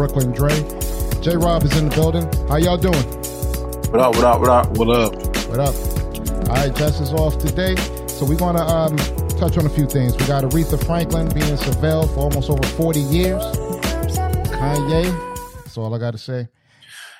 [0.00, 0.48] Brooklyn Dre.
[1.20, 2.24] J Rob is in the building.
[2.48, 2.94] How y'all doing?
[3.90, 4.78] What up, what up, what up?
[4.78, 5.14] What up?
[5.46, 5.74] What up?
[6.48, 7.76] All right, Jess is off today.
[8.06, 8.96] So we're going to um,
[9.36, 10.16] touch on a few things.
[10.16, 13.42] We got Aretha Franklin being surveilled for almost over 40 years.
[14.48, 15.56] Kanye.
[15.56, 16.48] That's all I got to say.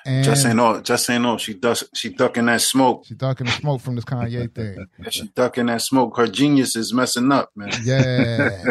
[0.03, 1.37] And just ain't know, just ain't know.
[1.37, 3.05] She ducks, she ducking that smoke.
[3.05, 4.87] She ducking the smoke from this Kanye thing.
[5.11, 6.17] she ducking that smoke.
[6.17, 7.69] Her genius is messing up, man.
[7.83, 8.63] Yeah,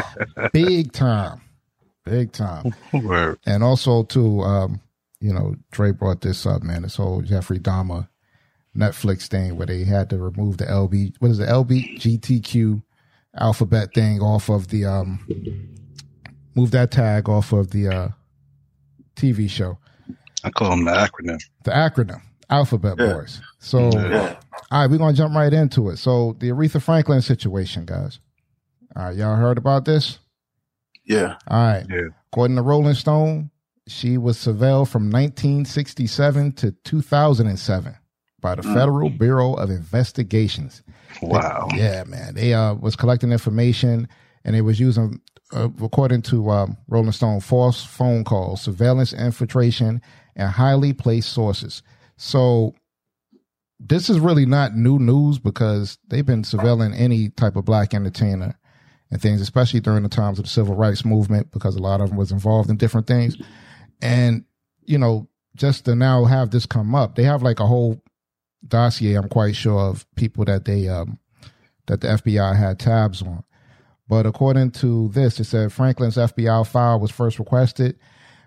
[0.54, 1.42] big time,
[2.08, 2.74] big time.
[2.92, 3.38] Word.
[3.46, 4.80] And also too, um,
[5.20, 6.82] you know, Dre brought this up, man.
[6.82, 8.08] This whole Jeffrey Dahmer
[8.76, 12.82] Netflix thing where they had to remove the LB, what is it, LBGTQ
[13.34, 15.68] alphabet thing off of the, um,
[16.54, 18.08] move that tag off of the uh,
[19.16, 19.78] TV show.
[20.44, 21.38] I call them the acronym.
[21.64, 23.12] The acronym, Alphabet yeah.
[23.14, 23.40] Boys.
[23.58, 24.36] So, yeah.
[24.70, 25.96] all right, we're going to jump right into it.
[25.96, 28.20] So, the Aretha Franklin situation, guys.
[28.94, 30.18] All right, y'all heard about this?
[31.08, 31.36] Yeah.
[31.48, 31.86] All right.
[31.88, 32.08] Yeah.
[32.32, 33.50] According to Rolling Stone,
[33.88, 37.96] she was surveilled from 1967 to 2007
[38.40, 38.74] by the mm.
[38.74, 40.82] Federal Bureau of Investigations.
[41.22, 41.68] Wow.
[41.70, 42.34] They, yeah, man.
[42.34, 44.06] They uh, was collecting information
[44.44, 45.20] and they was using,
[45.52, 50.02] uh, according to um, Rolling Stone, false phone calls, surveillance infiltration,
[50.36, 51.82] and highly placed sources.
[52.18, 52.74] So
[53.80, 58.58] this is really not new news because they've been surveilling any type of black entertainer
[59.10, 62.08] and things, especially during the times of the civil rights movement, because a lot of
[62.08, 63.36] them was involved in different things.
[64.02, 64.44] And,
[64.84, 68.02] you know, just to now have this come up, they have like a whole
[68.66, 71.18] dossier, I'm quite sure, of people that they, um,
[71.86, 73.44] that the FBI had tabs on.
[74.08, 77.98] But according to this, it said Franklin's FBI file was first requested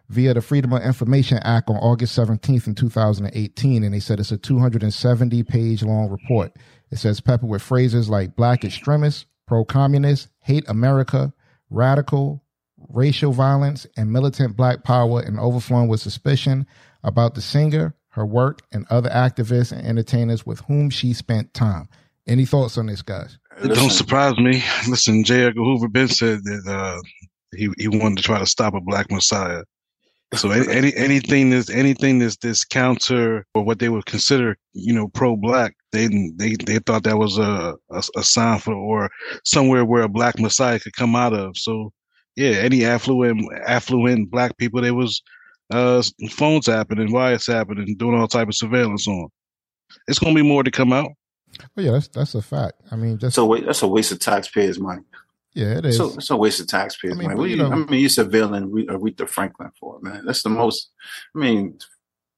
[0.09, 3.84] via the Freedom of Information Act on August 17th in 2018.
[3.84, 6.53] And they said it's a 270 page long report.
[6.91, 11.34] It says peppered with phrases like black extremists, pro communist, hate America,
[11.69, 12.41] radical,
[12.88, 16.66] racial violence, and militant black power, and overflowing with suspicion
[17.03, 21.90] about the singer, her work, and other activists and entertainers with whom she spent time.
[22.25, 23.40] Any thoughts on this, guys?
[23.61, 24.63] It don't surprise me.
[24.88, 25.47] Listen, J.
[25.47, 27.01] Edgar Hoover Ben said that uh,
[27.53, 29.63] he he wanted to try to stop a black messiah.
[30.34, 35.09] So any anything that's anything that's this counter or what they would consider, you know,
[35.09, 39.09] pro black, they they they thought that was a, a, a sign for or
[39.44, 41.58] somewhere where a black messiah could come out of.
[41.58, 41.91] So
[42.38, 45.22] yeah, any affluent affluent black people, there was
[45.70, 49.28] uh, phones happening, wires happening, doing all type of surveillance on.
[50.08, 51.12] It's gonna be more to come out.
[51.75, 52.81] Well, yeah, that's that's a fact.
[52.90, 55.02] I mean, just so that's a waste of taxpayers' money.
[55.53, 55.97] Yeah, it is.
[55.97, 57.39] So it's a waste of taxpayers' I mean, money.
[57.39, 60.25] What you, know, I mean, you're surveilling uh, Aretha Franklin for it, man.
[60.25, 60.91] That's the most.
[61.35, 61.78] I mean,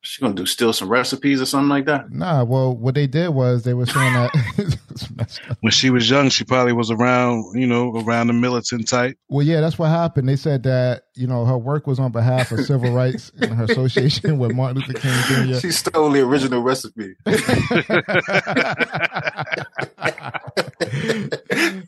[0.04, 2.12] she gonna do steal some recipes or something like that?
[2.12, 2.44] Nah.
[2.44, 6.74] Well, what they did was they were saying that when she was young, she probably
[6.74, 9.18] was around, you know, around the militant type.
[9.30, 10.28] Well, yeah, that's what happened.
[10.28, 13.66] They said that you know her work was on behalf of civil rights and her
[13.66, 15.60] association with Martin Luther King Jr.
[15.60, 17.16] She stole the original recipe.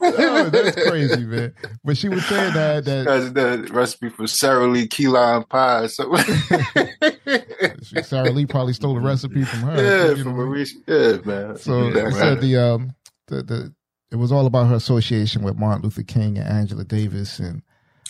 [0.01, 1.53] oh, that's crazy, man.
[1.83, 5.87] But she was saying that that that's the recipe for Sara Lee key lime pie.
[5.87, 6.15] So.
[8.03, 10.09] Sara Lee probably stole the recipe from her.
[10.15, 10.75] Yeah, from Maurice.
[10.87, 11.57] Yeah, man.
[11.57, 12.93] So they said the um
[13.27, 13.73] the the
[14.11, 17.63] it was all about her association with Martin Luther King and Angela Davis and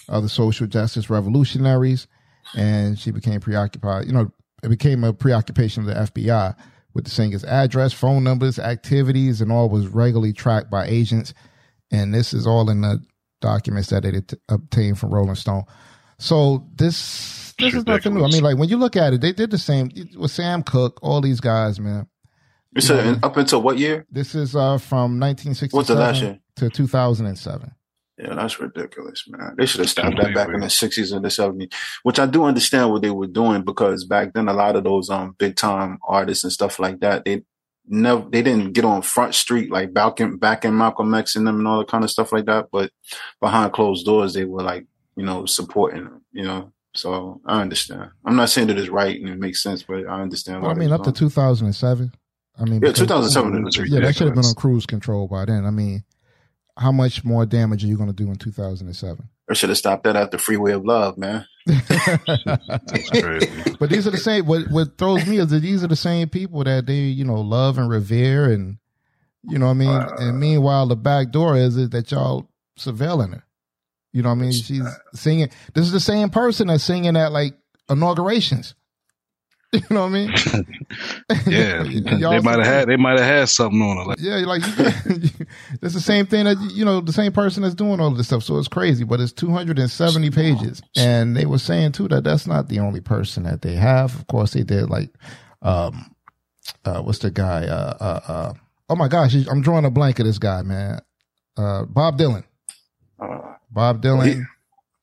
[0.09, 2.07] other social justice revolutionaries,
[2.55, 4.05] and she became preoccupied.
[4.05, 4.31] You know,
[4.63, 6.55] it became a preoccupation of the FBI
[6.93, 11.33] with the singer's address, phone numbers, activities, and all was regularly tracked by agents.
[11.91, 13.03] And this is all in the
[13.41, 15.65] documents that they obtained from Rolling Stone.
[16.17, 18.23] So this this is nothing new.
[18.23, 20.99] I mean, like when you look at it, they did the same with Sam Cooke,
[21.01, 22.07] all these guys, man.
[22.73, 24.05] You said up until what year?
[24.09, 26.39] This is uh from 1967 What's the last year?
[26.57, 27.71] to 2007.
[28.17, 29.55] Yeah, that's ridiculous, man.
[29.57, 31.69] They should have stopped that back in the sixties and the seventies.
[32.03, 35.09] Which I do understand what they were doing because back then a lot of those
[35.09, 37.43] um big time artists and stuff like that, they
[37.87, 41.45] never they didn't get on front street like back in back in Malcolm X and
[41.45, 42.67] them and all that kind of stuff like that.
[42.71, 42.91] But
[43.41, 44.85] behind closed doors they were like,
[45.17, 46.71] you know, supporting them, you know.
[46.95, 48.11] So I understand.
[48.23, 50.61] I'm not saying that it's right and it makes sense, but I understand.
[50.61, 52.13] Well, I mean, up to 2007.
[52.57, 55.65] I mean, yeah, 2007 Yeah, that should have been on cruise control by then.
[55.65, 56.05] I mean,
[56.77, 59.29] how much more damage are you going to do in 2007?
[59.49, 61.45] I should have stopped that at the freeway of love, man.
[61.65, 63.75] That's crazy.
[63.79, 64.45] But these are the same.
[64.45, 67.41] What what throws me is that these are the same people that they you know
[67.41, 68.77] love and revere, and
[69.43, 69.89] you know what I mean.
[69.89, 72.49] Uh, and meanwhile, the back door is it that y'all
[72.79, 73.45] surveilling her.
[74.13, 74.51] You know what I mean?
[74.51, 75.49] She's singing.
[75.73, 77.55] This is the same person that's singing at like
[77.89, 78.75] inaugurations.
[79.73, 80.29] You know what I mean?
[81.47, 81.83] yeah,
[82.31, 84.07] they might have had they might have had something on it.
[84.07, 84.61] Like, yeah, like
[85.81, 88.43] it's the same thing that you know the same person that's doing all this stuff.
[88.43, 92.69] So it's crazy, but it's 270 pages, and they were saying too that that's not
[92.69, 94.15] the only person that they have.
[94.15, 95.09] Of course, they did like,
[95.61, 96.15] um,
[96.85, 97.65] uh, what's the guy?
[97.65, 98.53] Uh, uh, uh,
[98.87, 101.01] oh my gosh, I'm drawing a blank of this guy, man.
[101.57, 102.45] Uh, Bob Dylan.
[103.19, 104.45] Uh, Bob Dylan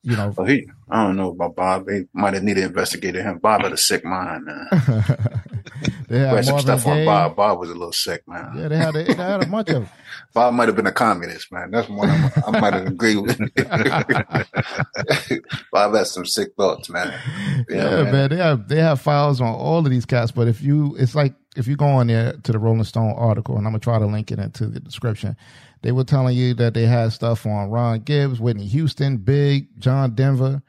[0.03, 1.87] you know, oh, he, I don't know about Bob.
[1.87, 3.39] They might have needed to investigate him.
[3.39, 4.67] Bob had a sick mind, man.
[6.07, 6.99] they had some stuff Gaye.
[6.99, 7.35] on Bob.
[7.35, 8.51] Bob was a little sick, man.
[8.55, 9.89] Yeah, they had a, they had a bunch of.
[10.35, 11.71] Bob might have been a communist, man.
[11.71, 13.39] That's one I, I might have agreed with.
[15.71, 17.11] Bob has some sick thoughts, man.
[17.67, 18.11] Yeah, yeah man.
[18.11, 18.29] man.
[18.29, 21.33] They have they have files on all of these cats, but if you, it's like
[21.55, 24.05] if you go on there to the Rolling Stone article, and I'm gonna try to
[24.05, 25.35] link it into the description
[25.81, 30.15] they were telling you that they had stuff on Ron Gibbs, Whitney Houston, Big, John
[30.15, 30.63] Denver,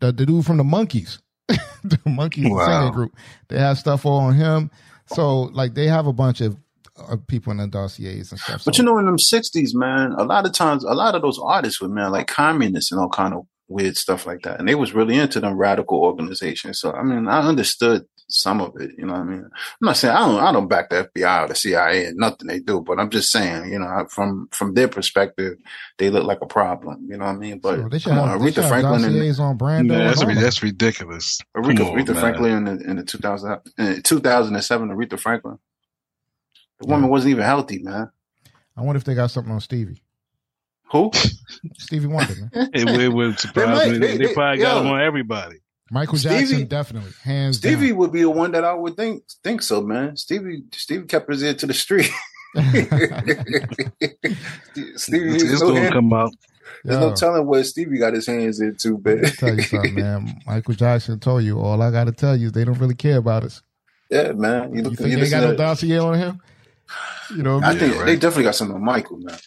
[0.00, 2.66] the, the dude from the Monkees, the Monkees wow.
[2.66, 3.16] singing group.
[3.48, 4.70] They have stuff on him.
[5.06, 6.56] So like they have a bunch of
[6.96, 8.64] uh, people in the dossiers and stuff.
[8.64, 11.22] But so, you know, in them sixties, man, a lot of times, a lot of
[11.22, 14.68] those artists were man like communists and all kind of weird stuff like that, and
[14.68, 16.80] they was really into them radical organizations.
[16.80, 18.92] So I mean, I understood some of it.
[18.98, 19.44] You know what I mean?
[19.44, 19.50] I'm
[19.80, 22.60] not saying I don't I don't back the FBI or the CIA and nothing they
[22.60, 25.58] do, but I'm just saying, you know, from from their perspective,
[25.98, 27.06] they look like a problem.
[27.08, 27.58] You know what I mean?
[27.58, 29.88] But so they should come have, on, Aretha Franklin and on brand.
[29.88, 31.40] Yeah, that's, that's ridiculous.
[31.56, 35.58] Aretha, on, Aretha Franklin in the, in the 2000 in 2007, Aretha Franklin.
[36.80, 37.10] The woman yeah.
[37.10, 38.10] wasn't even healthy, man.
[38.76, 40.02] I wonder if they got something on Stevie.
[40.92, 41.10] Who?
[41.78, 42.70] Stevie Wonder, man.
[42.72, 43.98] it, it would surprise me.
[43.98, 45.56] They, they, probably got them on everybody.
[45.90, 47.58] Michael Stevie, Jackson, definitely, hands.
[47.58, 47.98] Stevie down.
[47.98, 50.16] would be the one that I would think think so, man.
[50.16, 52.10] Stevie, Stevie kept his ear to the street.
[54.96, 56.32] Stevie, it's no gonna hand, come out.
[56.82, 59.24] There's Yo, no telling where Stevie got his hands into, man.
[59.36, 60.40] tell you something, man.
[60.44, 62.46] Michael Jackson told you all I got to tell you.
[62.46, 63.62] Is they don't really care about us.
[64.10, 64.74] Yeah, man.
[64.74, 66.40] You, look, you think you they got no dossier on him?
[67.30, 67.78] You know, I, mean?
[67.78, 68.06] think right?
[68.06, 69.38] they definitely got something on Michael, man.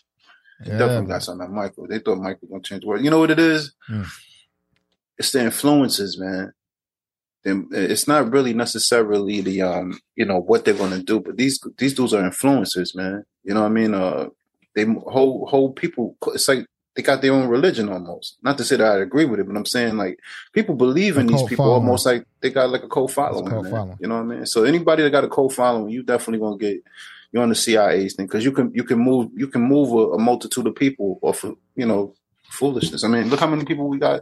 [0.61, 1.07] They yeah, definitely man.
[1.07, 1.87] got something on Michael.
[1.87, 3.03] They thought Michael was gonna change the world.
[3.03, 3.73] You know what it is?
[3.89, 4.07] Mm
[5.19, 6.53] it's the influences, man.
[7.43, 11.93] It's not really necessarily the um, you know, what they're gonna do, but these these
[11.93, 13.23] dudes are influencers, man.
[13.43, 13.93] You know what I mean?
[13.93, 14.29] Uh,
[14.75, 16.17] they whole whole people.
[16.27, 18.37] It's like they got their own religion almost.
[18.43, 20.19] Not to say that I agree with it, but I'm saying like
[20.53, 21.83] people believe in these people following.
[21.83, 23.49] almost like they got like a co-following.
[23.49, 23.97] Co-following.
[24.01, 24.45] You know what I mean?
[24.45, 26.83] So anybody that got a co-following, you definitely gonna get
[27.31, 30.13] you're on the CIA's thing because you can you can move you can move a,
[30.13, 32.13] a multitude of people off of you know
[32.49, 33.03] foolishness.
[33.03, 34.21] I mean, look how many people we got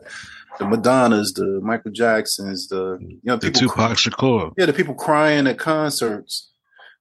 [0.59, 4.53] the Madonnas, the Michael Jacksons, the you know people, the Tupac Shakur.
[4.57, 6.51] Yeah, the people crying at concerts.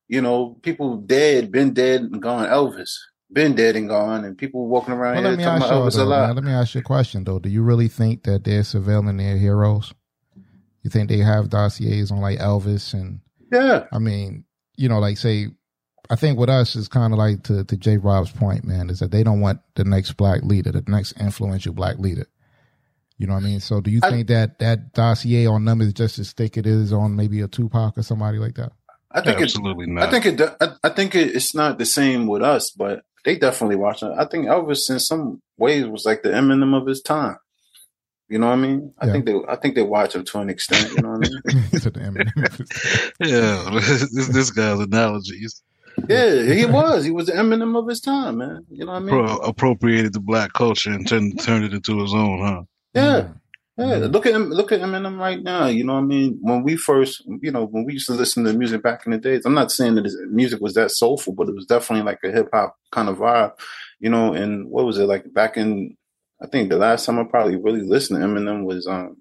[0.08, 2.46] You know, people dead, been dead and gone.
[2.46, 2.90] Elvis,
[3.32, 6.04] been dead and gone, and people walking around well, here talking about Elvis though, a
[6.04, 6.34] lot.
[6.34, 7.38] let me ask you a question though.
[7.38, 9.92] Do you really think that they're surveilling their heroes?
[10.82, 13.20] You think they have dossiers on like Elvis and?
[13.50, 13.84] Yeah.
[13.92, 14.44] I mean,
[14.76, 15.48] you know, like say
[16.10, 17.96] I think with us is kind of like to, to J.
[17.96, 21.72] Rob's point, man, is that they don't want the next black leader, the next influential
[21.72, 22.26] black leader.
[23.18, 23.60] You know what I mean?
[23.60, 26.66] So do you I, think that that dossier on them is just as thick it
[26.66, 28.72] is on maybe a Tupac or somebody like that?
[29.10, 30.04] I think absolutely not.
[30.04, 30.56] I think it.
[30.60, 34.12] I, I think it, it's not the same with us, but they definitely watch it.
[34.16, 37.36] I think Elvis, in some ways, was like the Eminem of his time.
[38.28, 38.92] You know what I mean?
[38.98, 39.12] I yeah.
[39.12, 39.40] think they.
[39.48, 40.90] I think they watch him to an extent.
[40.92, 42.32] You know what I mean?
[43.20, 45.62] yeah, this, this guy's analogies.
[46.08, 47.04] Yeah, he was.
[47.04, 48.66] He was the Eminem of his time, man.
[48.70, 49.26] You know what I mean?
[49.26, 52.62] Pro- appropriated the black culture and turned turned it into his own, huh?
[52.96, 53.28] Yeah.
[53.78, 54.48] Yeah, look at him.
[54.48, 55.66] Look at Eminem right now.
[55.66, 56.38] You know what I mean?
[56.40, 59.18] When we first, you know, when we used to listen to music back in the
[59.18, 62.20] days, I'm not saying that his music was that soulful, but it was definitely like
[62.24, 63.52] a hip hop kind of vibe.
[64.00, 65.94] You know, and what was it like back in?
[66.42, 69.18] I think the last time I probably really listened to Eminem was um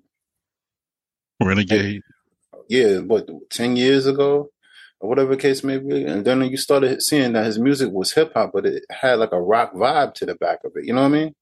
[1.41, 2.01] Renegade.
[2.69, 4.49] yeah, what ten years ago
[5.01, 6.05] or whatever case may be.
[6.05, 9.33] And then you started seeing that his music was hip hop, but it had like
[9.33, 10.85] a rock vibe to the back of it.
[10.85, 11.35] You know what I mean?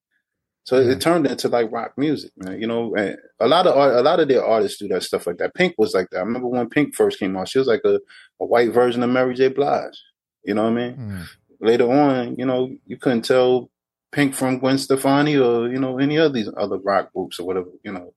[0.65, 2.59] So it turned into like rock music, man.
[2.59, 5.27] You know, and a lot of art, a lot of their artists do that stuff
[5.27, 5.53] like that.
[5.53, 6.19] Pink was like that.
[6.19, 7.99] I remember when Pink first came out, she was like a,
[8.39, 9.49] a white version of Mary J.
[9.49, 9.99] Blige.
[10.43, 10.93] You know what I mean?
[10.93, 11.21] Mm-hmm.
[11.59, 13.69] Later on, you know, you couldn't tell
[14.13, 17.69] Pink from Gwen Stefani or you know any of these other rock groups or whatever.
[17.83, 18.13] You know,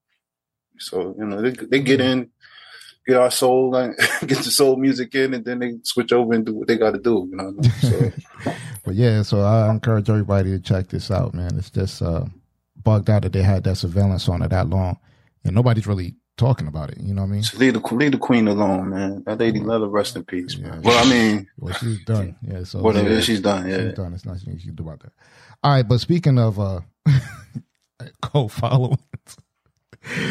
[0.79, 2.21] so you know they, they get mm-hmm.
[2.21, 2.31] in,
[3.06, 3.96] get our soul, like,
[4.26, 6.92] get the soul music in, and then they switch over and do what they got
[6.92, 7.28] to do.
[7.30, 7.54] You know.
[7.80, 8.12] So.
[8.84, 11.56] but yeah, so I encourage everybody to check this out, man.
[11.56, 12.25] It's just uh,
[12.82, 14.98] bugged out that they had that surveillance on it that long,
[15.44, 16.98] and nobody's really talking about it.
[17.00, 17.42] You know what I mean?
[17.42, 19.22] So leave the leave the queen alone, man.
[19.26, 20.54] That lady, let her rest in peace.
[20.54, 22.36] Yeah, well, I mean, well, she's done.
[22.42, 23.68] Yeah, so whatever yeah, she's done.
[23.68, 24.14] Yeah, she's done.
[24.14, 25.12] It's nothing she can do about that.
[25.62, 26.80] All right, but speaking of uh,
[28.22, 28.98] co-followers,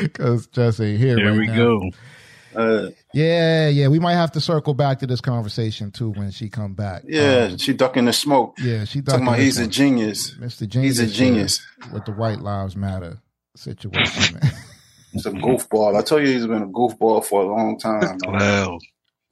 [0.01, 1.15] because Jesse here.
[1.15, 1.55] There right we now.
[1.55, 1.91] go.
[2.55, 3.87] Uh, yeah, yeah.
[3.87, 7.03] We might have to circle back to this conversation too when she come back.
[7.05, 8.55] Yeah, Um, she ducking the smoke.
[8.59, 8.85] yeah.
[8.85, 10.31] She Talking ducking about this he's a genius.
[10.35, 10.67] Mr.
[10.67, 10.97] Genius.
[10.97, 11.65] He's a genius.
[11.91, 13.19] with the White Lives Matter
[13.55, 14.39] situation.
[14.41, 14.51] man.
[15.11, 15.97] He's a goofball.
[15.97, 18.01] I told you he's been a goofball for a long time.
[18.01, 18.19] man.
[18.39, 18.79] Well,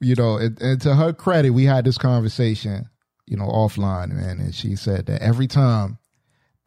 [0.00, 2.88] you know, and, and to her credit, we had this conversation,
[3.26, 5.98] you know, offline, man, and she said that every time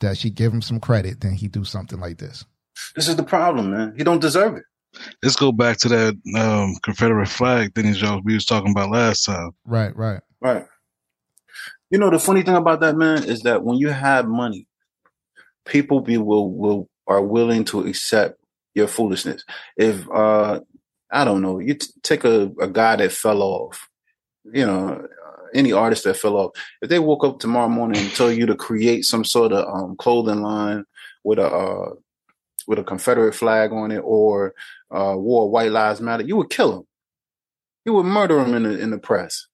[0.02, 2.46] that she give him some credit, then he do something like this.
[2.96, 3.96] This is the problem, man.
[3.98, 4.64] He don't deserve it.
[5.24, 8.92] Let's go back to that um, Confederate flag thing that y'all we was talking about
[8.92, 9.52] last time.
[9.66, 10.22] Right, right.
[10.40, 10.66] Right.
[11.90, 14.68] You know the funny thing about that, man, is that when you have money,
[15.66, 18.40] people be will will are willing to accept
[18.76, 19.44] your foolishness.
[19.78, 20.62] If uh
[21.12, 23.88] I don't know, you t- take a, a guy that fell off,
[24.52, 26.52] you know, uh, any artist that fell off.
[26.82, 29.96] If they woke up tomorrow morning and told you to create some sort of um,
[29.96, 30.84] clothing line
[31.24, 31.94] with a uh,
[32.68, 34.54] with a Confederate flag on it or
[34.92, 36.88] uh, wore White Lives Matter, you would kill him.
[37.86, 39.48] You would murder him in the in the press.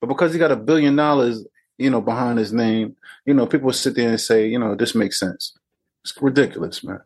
[0.00, 1.44] But because he got a billion dollars,
[1.76, 2.96] you know, behind his name,
[3.26, 5.52] you know, people sit there and say, you know, this makes sense.
[6.02, 7.00] It's ridiculous, man.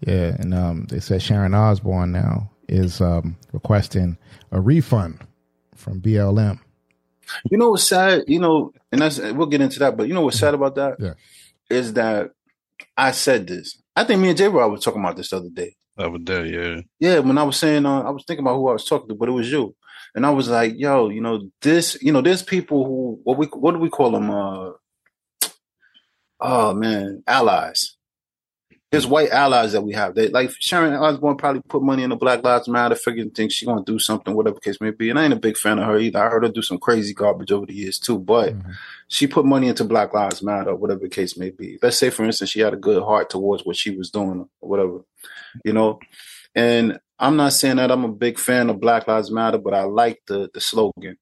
[0.00, 4.16] Yeah, and um, they said Sharon Osbourne now is um, requesting
[4.50, 5.20] a refund
[5.76, 6.58] from BLM.
[7.50, 8.24] You know what's sad?
[8.26, 10.96] You know, and that's we'll get into that, but you know what's sad about that?
[10.98, 11.14] Yeah.
[11.70, 12.32] Is that
[12.96, 13.81] I said this.
[13.94, 15.74] I think me and J Rob were talking about this the other day.
[15.98, 16.80] Over there, yeah.
[16.98, 19.14] Yeah, when I was saying, uh, I was thinking about who I was talking to,
[19.14, 19.74] but it was you.
[20.14, 23.46] And I was like, yo, you know, this, you know, there's people who, what we,
[23.46, 24.30] what do we call them?
[24.30, 24.70] Uh,
[26.40, 27.96] oh man, allies.
[28.92, 30.14] There's white allies that we have.
[30.14, 33.64] They like Sharon Osbourne probably put money in the Black Lives Matter, figuring things she
[33.64, 35.08] gonna do something, whatever the case may be.
[35.08, 36.22] And I ain't a big fan of her either.
[36.22, 38.74] I heard her do some crazy garbage over the years too, but Mhm.
[39.08, 41.78] she put money into Black Lives Matter, whatever the case may be.
[41.82, 44.68] Let's say, for instance, she had a good heart towards what she was doing, or
[44.68, 44.98] whatever,
[45.64, 45.98] you know.
[46.54, 49.84] And I'm not saying that I'm a big fan of Black Lives Matter, but I
[49.84, 51.16] like the the slogan.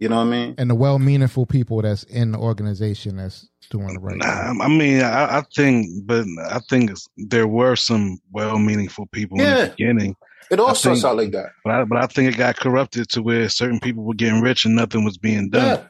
[0.00, 0.54] You know what I mean?
[0.58, 4.56] And the well meaningful people that's in the organization that's doing the right thing.
[4.58, 9.44] Nah, I mean, I, I think, but I think there were some well-meaningful people in
[9.44, 9.64] Yeah.
[9.66, 10.16] the beginning,
[10.50, 11.50] It all I starts out like that.
[11.64, 14.64] but I, but I think it got corrupted to where certain people were getting rich
[14.64, 15.66] and nothing was being done.
[15.78, 15.84] Yeah.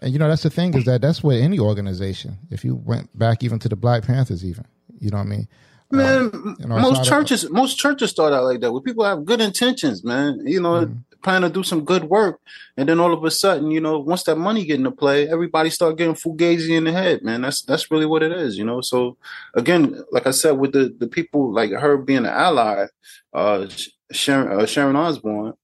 [0.00, 3.16] And you know, that's the thing is that that's what any organization, if you went
[3.16, 4.64] back even to the Black Panthers, even,
[4.98, 5.48] you know what I mean?
[5.90, 8.72] Man, Um, you know, most it's not a- churches, most churches start out like that,
[8.72, 10.40] where people have good intentions, man.
[10.44, 11.04] You know, Mhm.
[11.24, 12.40] Plan to do some good work,
[12.76, 15.70] and then all of a sudden, you know, once that money get into play, everybody
[15.70, 17.40] start getting fugazi in the head, man.
[17.40, 18.80] That's that's really what it is, you know.
[18.80, 19.16] So
[19.54, 22.86] again, like I said, with the the people like her being an ally,
[23.32, 23.66] uh,
[24.12, 25.54] Sharon uh, Sharon Osbourne,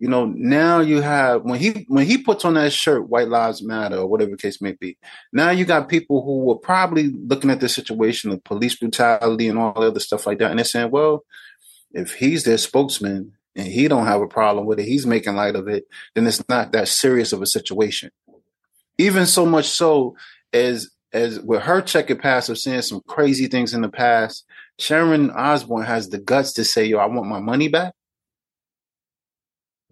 [0.00, 3.62] you know, now you have when he when he puts on that shirt, White Lives
[3.62, 4.96] Matter or whatever case may be.
[5.32, 9.58] Now you got people who were probably looking at the situation of police brutality and
[9.58, 11.24] all the other stuff like that, and they're saying, well,
[11.92, 15.56] if he's their spokesman and he don't have a problem with it, he's making light
[15.56, 18.10] of it, then it's not that serious of a situation.
[18.98, 20.16] Even so much so
[20.52, 24.44] as as with her checkered past of saying some crazy things in the past,
[24.78, 27.94] Sharon Osbourne has the guts to say, "Yo, I want my money back."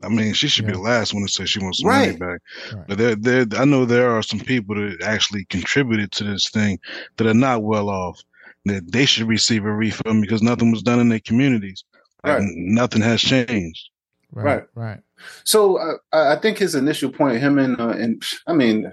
[0.02, 2.18] I mean, she should be the last one to say she wants some Right.
[2.18, 2.40] money back.
[2.72, 2.84] Right.
[2.86, 6.78] But there, there, I know there are some people that actually contributed to this thing
[7.16, 8.20] that are not well off.
[8.64, 11.84] That they should receive a refund because nothing was done in their communities.
[12.24, 12.42] Like, Right.
[12.42, 13.90] n- Nothing has changed.
[14.32, 15.00] Right, right.
[15.44, 18.92] So uh, I I think his initial point, him and uh, and I mean,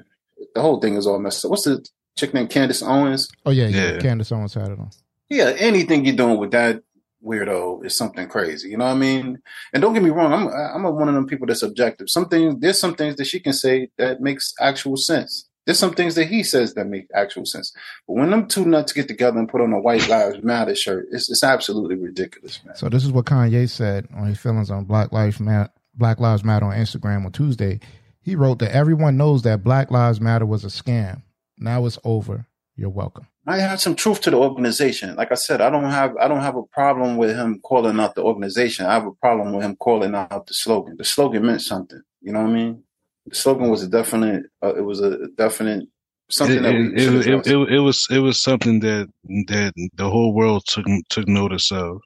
[0.56, 1.52] the whole thing is all messed up.
[1.52, 3.28] What's the chick named Candace Owens?
[3.46, 3.94] Oh, yeah, yeah.
[3.94, 4.00] Yeah.
[4.00, 4.90] Candace Owens had it on.
[5.30, 6.82] yeah, anything you're doing with that
[7.24, 8.70] weirdo is something crazy.
[8.70, 9.40] You know what I mean?
[9.74, 12.10] And don't get me wrong, I'm I'm a, one of them people that's objective.
[12.10, 15.50] Some things there's some things that she can say that makes actual sense.
[15.66, 17.74] There's some things that he says that make actual sense.
[18.08, 21.08] But when them two nuts get together and put on a White Lives Matter shirt,
[21.12, 22.76] it's it's absolutely ridiculous, man.
[22.76, 26.44] So this is what Kanye said on his feelings on Black Lives Matter, Black Lives
[26.44, 27.80] Matter on Instagram on Tuesday.
[28.22, 31.22] He wrote that everyone knows that Black Lives Matter was a scam.
[31.58, 32.48] Now it's over.
[32.76, 33.28] You're welcome.
[33.48, 35.16] I have some truth to the organization.
[35.16, 38.16] Like I said, I don't have I don't have a problem with him calling out
[38.16, 38.86] the organization.
[38.86, 40.98] I have a problem with him calling out the slogan.
[40.98, 42.02] The slogan meant something.
[42.22, 42.84] You know what I mean?
[43.32, 44.46] Slogan was a definite.
[44.64, 45.88] Uh, it was a definite
[46.30, 49.08] something It, that it, it, it, it, was it was something that
[49.48, 52.02] that the whole world took took notice of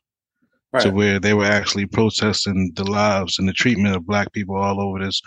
[0.82, 4.80] to where they were actually protesting the lives and the treatment of black people all
[4.80, 5.20] over this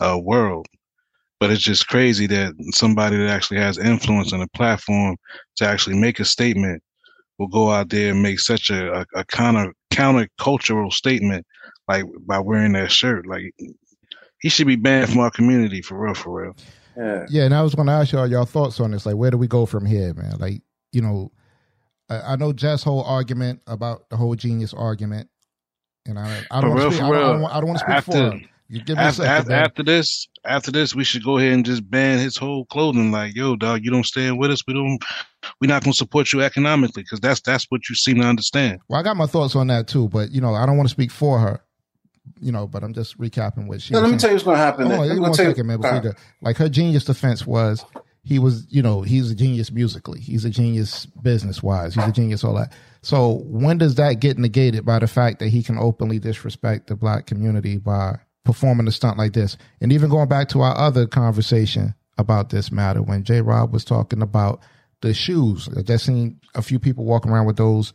[0.00, 0.66] uh, world.
[1.38, 5.16] But it's just crazy that somebody that actually has influence and a platform
[5.56, 6.82] to actually make a statement
[7.38, 11.46] will go out there and make such a, a, a counter counter cultural statement
[11.86, 13.24] like by wearing that shirt.
[13.26, 13.54] Like
[14.40, 16.56] he should be banned from our community for real, for real.
[16.96, 17.26] Yeah.
[17.28, 19.06] Yeah, and I was going to ask y'all y'all thoughts on this.
[19.06, 20.36] Like, where do we go from here, man?
[20.38, 21.30] Like, you know,
[22.08, 25.28] I, I know Jess' whole argument about the whole genius argument,
[26.08, 27.02] And I, I don't want to speak.
[27.02, 28.40] I don't, I don't want to speak after, for her.
[28.68, 31.52] You give me after, a second, after, after this, after this, we should go ahead
[31.52, 33.12] and just ban his whole clothing.
[33.12, 34.62] Like, yo, dog, you don't stand with us.
[34.66, 35.02] We don't.
[35.60, 38.80] We're not going to support you economically because that's that's what you seem to understand.
[38.88, 40.92] Well, I got my thoughts on that too, but you know, I don't want to
[40.92, 41.60] speak for her.
[42.40, 43.94] You know, but I'm just recapping what she.
[43.94, 44.18] Was let me saying.
[44.18, 44.88] tell you what's going to happen.
[44.88, 45.00] Then.
[45.00, 45.80] on, me one you- second, man.
[45.80, 46.18] Before you right.
[46.42, 47.84] Like her genius defense was,
[48.22, 50.20] he was, you know, he's a genius musically.
[50.20, 51.94] He's a genius business wise.
[51.94, 52.72] He's a genius all that.
[53.02, 56.96] So when does that get negated by the fact that he can openly disrespect the
[56.96, 59.56] black community by performing a stunt like this?
[59.80, 63.40] And even going back to our other conversation about this matter, when J.
[63.40, 64.60] Rob was talking about
[65.00, 67.92] the shoes, I just seen a few people walking around with those,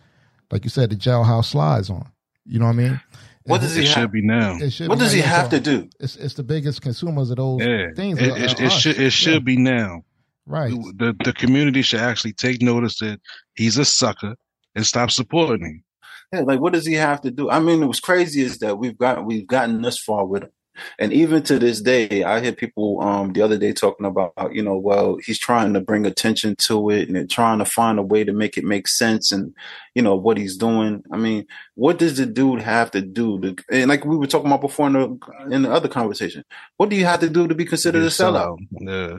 [0.52, 2.10] like you said, the jailhouse slides on.
[2.46, 3.02] You know what I mean?
[3.46, 4.12] What does It he should have?
[4.12, 4.58] be now.
[4.58, 5.90] It should What be does he have to do?
[6.00, 8.20] It's it's the biggest consumers of those Yeah, things.
[8.20, 9.40] it, it, it should it should Yeah.
[9.40, 10.04] be now.
[10.46, 10.72] right.
[10.96, 13.20] The the community should actually take notice that
[13.56, 14.36] he's a sucker
[14.76, 15.84] and stop supporting him.
[16.32, 17.50] Yeah, like what does he have to do?
[17.50, 20.50] I mean, what's crazy is that we've got we've gotten this far with him,
[21.00, 24.62] and even to this day, I hear people um the other day talking about you
[24.62, 28.24] know, well, he's trying to bring attention to it and trying to find a way
[28.24, 29.54] to make it make sense and
[29.96, 31.04] you know what he's doing.
[31.12, 33.40] I mean, what does the dude have to do?
[33.40, 35.20] To, and like we were talking about before in the
[35.52, 36.44] in the other conversation,
[36.78, 38.58] what do you have to do to be considered a sellout?
[38.72, 39.18] Yeah.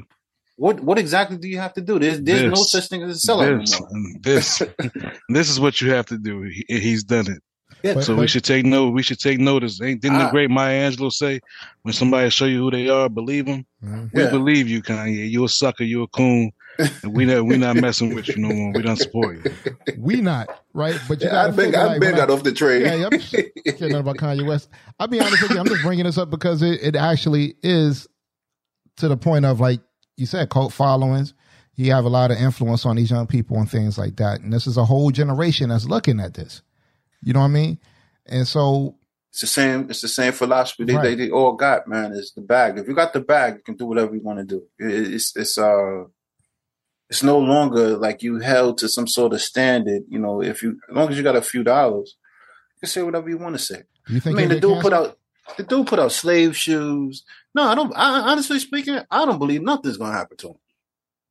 [0.56, 1.98] What what exactly do you have to do?
[1.98, 4.20] There's there's no such thing as a sellout This, anymore.
[4.20, 4.62] this,
[5.28, 6.42] this is what you have to do.
[6.42, 7.42] He, he's done it.
[7.84, 8.90] Yeah, But- So we should take note.
[8.94, 9.80] We should take notice.
[9.82, 10.30] Ain't didn't the Ah.
[10.30, 11.40] great Maya Angelou say,
[11.82, 14.10] "When somebody show you who they are, believe them." Mhm.
[14.14, 14.30] We Yeah.
[14.30, 15.30] believe you, Kanye.
[15.30, 15.84] You a sucker.
[15.84, 16.50] You a coon.
[17.04, 18.72] And we not we not messing with you no more.
[18.74, 19.52] We don't support you.
[19.98, 22.42] We not right, but you Yeah, I gotta been I like, been when I- off
[22.42, 22.80] the train.
[22.82, 23.30] Yeah, yeah, I'm just
[23.78, 24.68] care nothing about Kanye West.
[24.98, 25.58] I'll be honest with you.
[25.60, 28.08] I'm just bringing this up because it, it actually is
[28.96, 29.80] to the point of like
[30.16, 31.34] you said, cult followings.
[31.76, 34.40] You have a lot of influence on these young people and things like that.
[34.40, 36.62] And this is a whole generation that's looking at this.
[37.24, 37.78] You know what I mean?
[38.26, 38.96] And so
[39.30, 39.90] It's the same.
[39.90, 41.02] It's the same philosophy they, Right.
[41.02, 42.12] they, they all got, man.
[42.12, 42.78] It's the bag.
[42.78, 44.62] If you got the bag, you can do whatever you want to do.
[44.78, 46.04] It- It's it's uh,
[47.10, 50.02] it's no longer like you held to some sort of standard.
[50.08, 52.16] You know, if you as long as you got a few dollars,
[52.76, 53.82] you can say whatever you want to say.
[54.08, 55.18] you I mean, the dude put out
[55.56, 57.24] the dude put out slave shoes.
[57.54, 57.92] No, I don't.
[57.94, 60.56] I, honestly speaking, I don't believe nothing's gonna happen to him.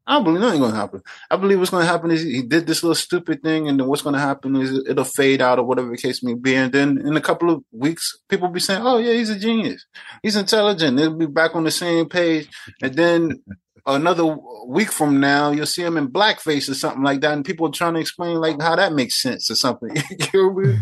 [0.06, 1.02] I don't believe nothing's gonna happen.
[1.32, 4.02] I believe what's gonna happen is he did this little stupid thing, and then what's
[4.02, 7.16] gonna happen is it'll fade out or whatever the case may be, and then in
[7.16, 9.86] a couple of weeks, people will be saying, "Oh yeah, he's a genius.
[10.22, 12.50] He's intelligent." They'll be back on the same page,
[12.82, 13.40] and then
[13.86, 17.68] another week from now, you'll see him in blackface or something like that, and people
[17.68, 19.96] are trying to explain like how that makes sense or something.
[20.34, 20.78] You'll be-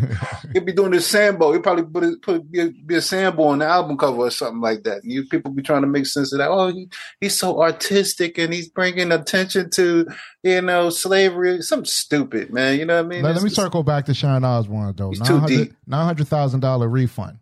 [0.52, 1.52] He'll be doing this Sambo.
[1.52, 4.30] He'll probably put it, put be a, be a Sambo on the album cover or
[4.30, 5.00] something like that.
[5.04, 6.48] You people be trying to make sense of that.
[6.50, 6.88] Oh, he,
[7.20, 10.06] he's so artistic and he's bringing attention to
[10.42, 11.62] you know slavery.
[11.62, 12.78] Something stupid, man.
[12.78, 13.22] You know what I mean?
[13.22, 15.10] Let, let me It's- circle back to Sharon Osbourne though.
[15.10, 15.72] He's too deep.
[15.86, 17.38] Nine hundred thousand dollar refund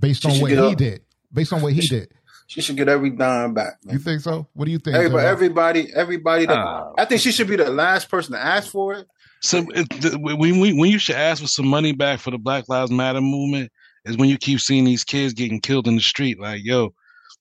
[0.00, 1.02] based on what he did.
[1.32, 2.12] Based on what he did.
[2.52, 3.78] She should get every dime back.
[3.82, 3.94] Man.
[3.94, 4.46] You think so?
[4.52, 4.94] What do you think?
[4.94, 5.32] Everybody, J-Rob?
[5.32, 6.44] everybody, everybody.
[6.44, 6.92] That, Ah.
[6.98, 9.06] I think she should be the last person to ask for it.
[9.40, 12.36] So it, the, when we, when you should ask for some money back for the
[12.36, 13.72] Black Lives Matter movement
[14.04, 16.38] is when you keep seeing these kids getting killed in the street.
[16.38, 16.92] Like yo,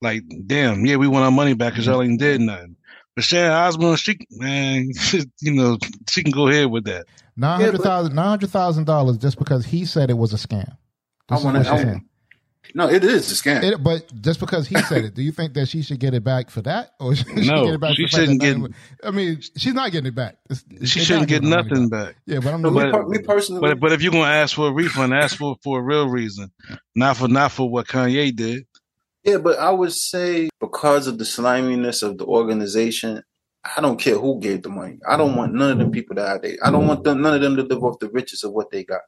[0.01, 2.77] like damn, yeah, we want our money back because y'all ain't did nothing.
[3.13, 4.91] But Sharon Osbourne, she man,
[5.41, 5.77] you know,
[6.09, 7.05] she can go ahead with that.
[7.35, 10.77] Nine hundred thousand nine hundred thousand dollars just because he said it was a scam.
[11.29, 12.01] I This is want what to.
[12.63, 12.71] Saying.
[12.75, 13.63] No, it is a scam.
[13.63, 16.23] It, but just because he said it, do you think that she should get it
[16.23, 17.95] back for that, or should she No, get it back?
[17.95, 20.37] she for shouldn't get- nothing- I mean, she's not getting it back.
[20.49, 22.05] It's- She shouldn't not get giving her money nothing back.
[22.07, 22.15] back.
[22.25, 24.67] Yeah, but I'm But me, But- me personally, But but if you're gonna ask for
[24.67, 26.51] a refund, ask for for a real reason,
[26.95, 28.65] not for not for what Kanye did.
[29.23, 33.21] Yeah, but I would say because of the sliminess of the organization,
[33.63, 34.97] I don't care who gave the money.
[35.07, 36.57] I don't want none of them people to have they.
[36.63, 38.83] I don't want them, none of them to live off the riches of what they
[38.83, 39.01] got.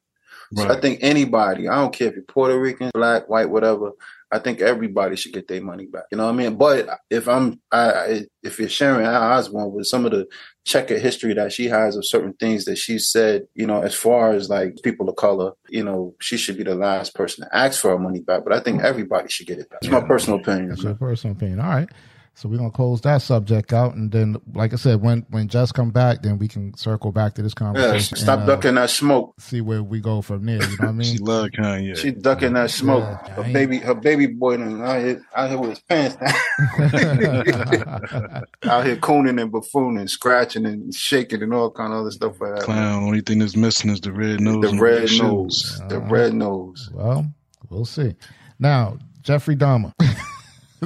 [0.55, 3.91] So I think anybody, I don't care if you're Puerto Rican, black, white, whatever.
[4.31, 6.05] I think everybody should get their money back.
[6.11, 6.55] You know what I mean?
[6.55, 10.25] But if I'm, I, I if you're Sharon Osbourne with some of the
[10.65, 14.31] checkered history that she has of certain things that she said, you know, as far
[14.31, 17.79] as like people of color, you know, she should be the last person to ask
[17.79, 18.43] for her money back.
[18.43, 19.79] But I think everybody should get it back.
[19.83, 20.69] It's my personal opinion.
[20.69, 21.59] That's your personal opinion.
[21.59, 21.89] All right.
[22.35, 25.71] So we're gonna close that subject out, and then, like I said, when when Jess
[25.71, 28.17] come back, then we can circle back to this Yeah, conversation.
[28.17, 29.35] stop and, uh, ducking that smoke.
[29.39, 30.55] See where we go from there.
[30.57, 31.03] You know what I mean?
[31.13, 31.25] She mean?
[31.27, 31.95] love Kanye.
[31.95, 33.03] She ducking that smoke.
[33.27, 36.33] Yeah, her baby, her baby boy, done out here, out here with his pants down,
[38.63, 42.55] out here cooning and buffooning, scratching and shaking and all kind of other stuff like
[42.55, 42.63] that.
[42.63, 43.03] Clown.
[43.03, 44.71] Only thing that's missing is the red nose.
[44.71, 45.19] The red shoes.
[45.21, 46.07] nose, the Uh-huh.
[46.09, 46.89] red nose.
[46.93, 47.27] well,
[47.69, 48.15] we'll see.
[48.57, 49.93] Now, Jeffrey Dahmer.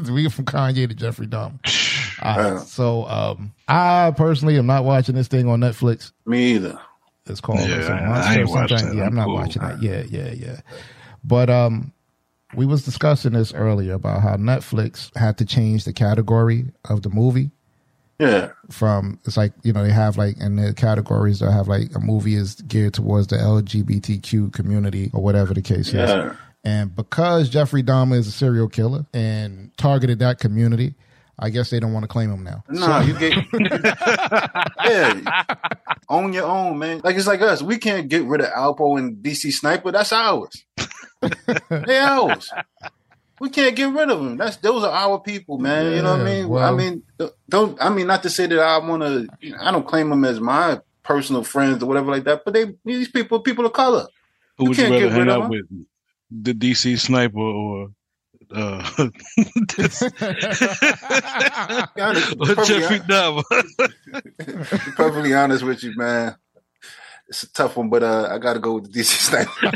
[0.12, 1.60] we get from Kanye to Jeffrey Dahmer.
[2.21, 2.53] All right.
[2.53, 2.60] Yeah.
[2.60, 6.12] So, um, I personally am not watching this thing on Netflix.
[6.25, 6.79] Me either.
[7.27, 8.62] It's called Yeah, some I- monster I ain't or something.
[8.75, 8.95] watched that.
[8.95, 9.33] Yeah, I'm I'm not cool.
[9.36, 9.81] watching that.
[9.81, 10.62] Yeah, yeah, yeah.
[11.23, 11.91] But um,
[12.55, 17.10] we was discussing this earlier about how Netflix had to change the category of the
[17.10, 17.51] movie
[18.19, 18.51] Yeah.
[18.71, 21.99] from it's like you know they have like in the categories they have like a
[21.99, 26.10] movie is geared towards the LGBTQ community or whatever the case is.
[26.67, 26.82] Yeah.
[26.82, 30.95] And because Jeffrey Dahmer is a serial killer and targeted that community,
[31.39, 32.63] I guess they don't want to claim him now.
[32.67, 33.34] Nah, you get
[34.86, 35.43] yeah,
[36.10, 37.01] own your own, man.
[37.03, 37.62] Like it's like us.
[37.62, 39.91] We can't get rid of Alpo and DC Sniper.
[39.91, 40.63] That's ours.
[41.69, 42.51] they ours.
[43.39, 44.38] We can't get rid of them.
[44.38, 45.93] That's those are our people, man.
[45.93, 46.49] you know what I mean?
[46.49, 47.03] well- I mean,
[47.47, 47.77] don't.
[47.80, 49.27] I mean, not to say that I want to.
[49.39, 52.45] You know, I don't claim them as my personal friends or whatever like that.
[52.45, 54.08] But they these people, people of color.
[54.58, 55.65] Who You would you can't rather get hang rid of out with?
[56.30, 57.90] The DC sniper or
[58.54, 58.82] uh
[59.78, 60.04] this-
[61.96, 63.44] Be honest- or perfectly Jeffrey Dahmer?
[64.96, 66.36] perfectly honest with you, man.
[67.30, 69.72] It's a tough one, but uh, I got to go with the DC sniper.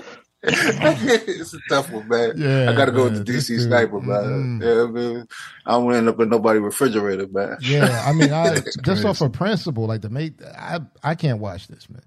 [0.50, 2.32] it's a tough one, man.
[2.36, 4.60] Yeah, I got to go man, with the DC dude, sniper, man.
[4.60, 4.62] mm.
[4.62, 5.28] Yeah, man.
[5.66, 7.56] I won't end up in nobody's refrigerator, man.
[7.60, 9.04] Yeah, I mean, I just crazy.
[9.06, 12.02] off of principle, like the make, I I can't watch this, man.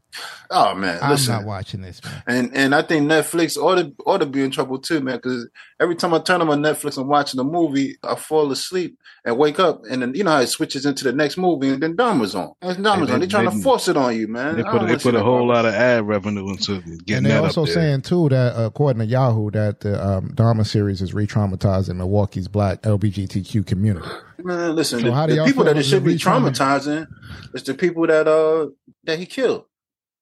[0.49, 1.33] Oh man, I'm listen.
[1.35, 2.23] not watching this, man.
[2.27, 5.17] And and I think Netflix ought to ought to be in trouble too, man.
[5.17, 5.47] Because
[5.79, 9.37] every time I turn on my Netflix and watching a movie, I fall asleep and
[9.37, 11.95] wake up, and then you know how it switches into the next movie, and then
[11.95, 12.53] Dahmer's on.
[12.61, 13.19] And Dahmer's They- on.
[13.19, 14.57] They're trying they- to force it on you, man.
[14.57, 15.55] They put they put a whole garbage.
[15.55, 18.99] lot of ad revenue into getting And they're that also saying too that uh, according
[18.99, 24.07] to Yahoo, that the um, Dahmer series is re-traumatizing Milwaukee's black LGBTQ community.
[24.39, 27.07] Man, listen, So the, how do the y'all people that it should be traumatizing
[27.53, 28.67] is the people that uh
[29.03, 29.65] that he killed,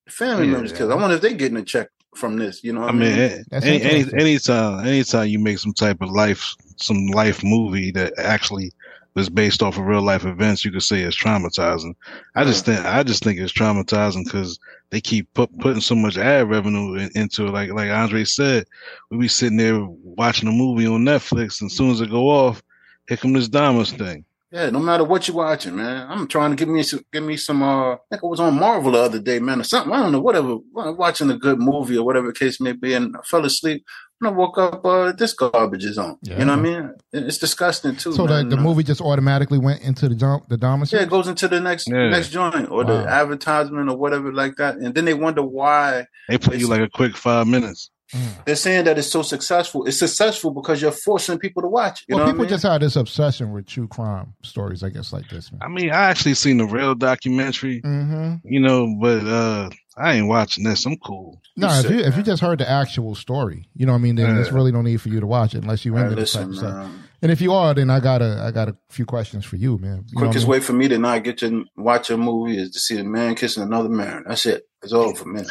[0.06, 0.54] the family Yeah.
[0.54, 0.92] members killed.
[0.92, 2.64] I wonder if they getting a check from this.
[2.64, 6.10] You know, what I mean, That's any, any, anytime, anytime you make some type of
[6.10, 8.72] life, some life movie that actually
[9.20, 11.94] was based off of real life events, you could say it's traumatizing.
[12.36, 16.18] I just think, I just think it's traumatizing because they keep put, putting so much
[16.18, 17.52] ad revenue in, into it.
[17.52, 18.66] Like, like Andre said,
[19.12, 22.30] we be sitting there watching a movie on Netflix, and as soon as it go
[22.30, 22.64] off,
[23.08, 24.26] here come this Dahmer's thing.
[24.52, 26.08] Yeah, no matter what you're watching, man.
[26.10, 27.62] I'm trying to give me some, give me some.
[27.62, 29.94] Uh, I think I was on Marvel the other day, man, or something.
[29.94, 30.58] I don't know, whatever.
[30.74, 33.86] Watching a good movie or whatever the case may be, and I fell asleep.
[34.18, 36.18] When I woke up, uh, this garbage is on.
[36.24, 36.40] Yeah.
[36.40, 36.94] You know what I mean?
[37.14, 38.12] It's disgusting too.
[38.14, 38.50] So the, man.
[38.50, 41.62] the movie just automatically went into the Dom- the Dahmer Yeah, it goes into the
[41.62, 42.10] next Yeah.
[42.10, 43.04] next joint or Wow.
[43.04, 46.82] the advertisement or whatever like that, and then they wonder why They put you like
[46.82, 47.92] a quick five minutes.
[48.14, 48.46] Mm.
[48.46, 49.86] they're saying that it's so successful.
[49.86, 52.04] It's successful because you're forcing people to watch.
[52.08, 52.50] You Well, know people I mean?
[52.50, 55.62] just have this obsession with true crime stories, I guess, like this, man.
[55.62, 58.36] I mean, I actually seen the real documentary, Mm-hmm.
[58.48, 59.70] you know, but uh
[60.00, 60.86] I ain't watching this.
[60.86, 61.42] I'm cool.
[61.58, 64.02] No, You if you if you just heard the actual story, you know what I
[64.02, 64.54] mean, then there's Yeah.
[64.56, 66.56] really no need for you to watch it unless you Man, into this type of
[66.56, 66.90] stuff.
[67.22, 69.78] And if you are, then I got a I got a few questions for you,
[69.78, 70.06] man.
[70.08, 70.52] You know I Quickest mean?
[70.52, 73.36] way for me to not get to watch a movie is to see a man
[73.36, 74.24] kissing another man.
[74.26, 74.64] That's it.
[74.82, 75.42] It's over for me.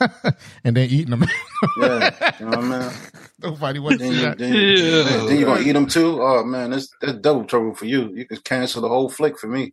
[0.64, 1.24] and then eating them.
[1.80, 2.90] Yeah, you know what I mean.
[3.40, 4.38] Nobody wants to Then, see you, that.
[4.38, 5.26] then, Yeah.
[5.26, 6.20] then you're gonna eat them too.
[6.22, 8.12] Oh man, that's that's double trouble for you.
[8.14, 9.72] You can cancel the whole flick for me.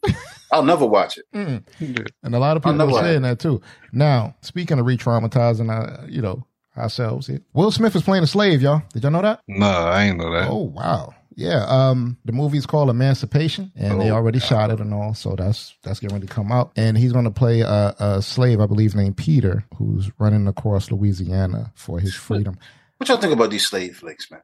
[0.51, 1.25] I'll never watch it.
[1.33, 2.07] Mm.
[2.23, 3.61] And a lot of people are saying that too.
[3.95, 6.45] Now, speaking of re-traumatizing, uh, you know
[6.77, 8.83] ourselves here, Will Smith is playing a slave, y'all.
[8.93, 9.39] Did y'all know that?
[9.47, 10.49] No, I ain't know that.
[10.49, 11.65] Oh wow, yeah.
[11.65, 14.45] Um, the movie's called Emancipation, and they Oh, already God.
[14.45, 16.71] shot it and all, so that's that's getting ready to come out.
[16.75, 20.91] And he's going to play a, a slave, I believe, named Peter, who's running across
[20.91, 22.59] Louisiana for his freedom.
[22.97, 24.41] What y'all think about these slave flicks, man?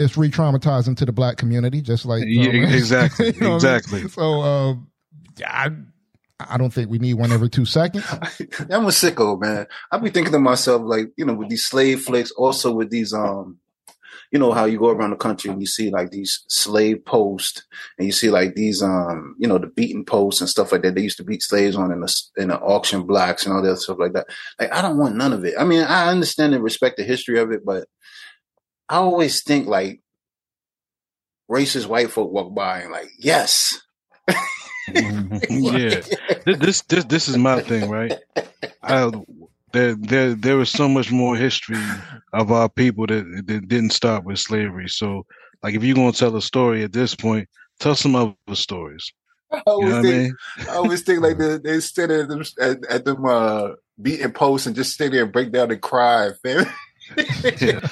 [0.00, 3.68] It's re-traumatizing to the black community, just like Yeah, um, exactly, you know what I
[3.68, 3.76] mean?
[3.76, 4.08] exactly.
[4.08, 4.90] So, um,
[5.44, 5.70] I
[6.40, 8.04] I don't think we need one every two seconds.
[8.70, 9.66] I'm a sicko, man.
[9.90, 13.12] I be thinking to myself, like, you know, with these slave flicks, also with these,
[13.12, 13.58] um,
[14.30, 17.64] you know, how you go around the country and you see like these slave posts
[17.96, 20.94] and you see like these, um, you know, the beaten posts and stuff like that.
[20.94, 23.78] They used to beat slaves on in the, in the auction blocks and all that
[23.78, 24.26] stuff like that.
[24.60, 25.54] Like, I don't want none of it.
[25.58, 27.88] I mean, I understand and respect the history of it, but
[28.88, 30.02] I always think like
[31.50, 33.80] racist white folk walk by and like, yes.
[35.50, 36.00] yeah.
[36.46, 38.14] This this this is my thing, right?
[38.82, 39.10] I,
[39.72, 41.82] there there there was so much more history
[42.32, 44.88] of our people that, that didn't start with slavery.
[44.88, 45.26] So,
[45.62, 47.48] like, if you're gonna tell a story at this point,
[47.78, 49.12] tell some other stories.
[49.50, 50.66] I You always know what I think, mean?
[50.68, 53.70] I always think like they, they sit at them at, at them uh,
[54.00, 56.66] beating posts and just stay there and break down and cry, fam.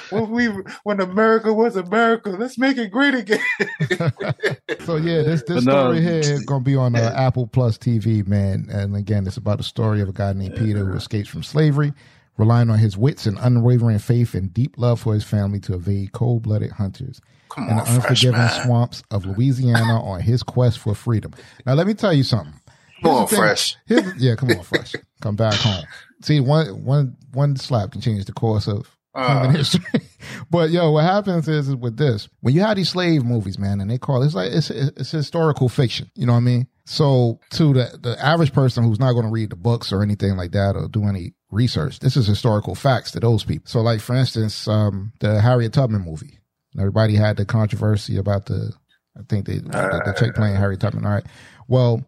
[0.09, 0.47] When we
[0.83, 3.39] when America was America, let's make it great again.
[4.85, 8.25] So yeah, this this no, story here is gonna be on uh, Apple Plus TV,
[8.25, 8.67] man.
[8.71, 11.91] And again, it's about the story of a guy named Peter who escapes from slavery,
[12.37, 16.13] relying on his wits and unwavering faith and deep love for his family to evade
[16.13, 21.33] cold-blooded hunters Come in on, the unforgiving swamps of Louisiana on his quest for freedom.
[21.65, 22.53] Now, let me tell you something.
[23.03, 23.75] Come on, fresh.
[24.17, 24.95] yeah, come on, fresh.
[25.21, 25.83] Come back home.
[26.21, 30.01] See, one one one slap can change the course of human Uh, history.
[30.51, 33.81] but yo, what happens is, is with this, when you have these slave movies, man,
[33.81, 36.11] and they call it's like it's it's historical fiction.
[36.15, 36.67] You know what I mean?
[36.85, 40.37] So to the the average person who's not going to read the books or anything
[40.37, 43.67] like that or do any research, this is historical facts to those people.
[43.67, 46.39] So, like for instance, um, the Harriet Tubman movie.
[46.77, 48.71] Everybody had the controversy about the,
[49.17, 51.05] I think they the, the chick playing Harriet Tubman.
[51.05, 51.25] All right,
[51.67, 52.05] well.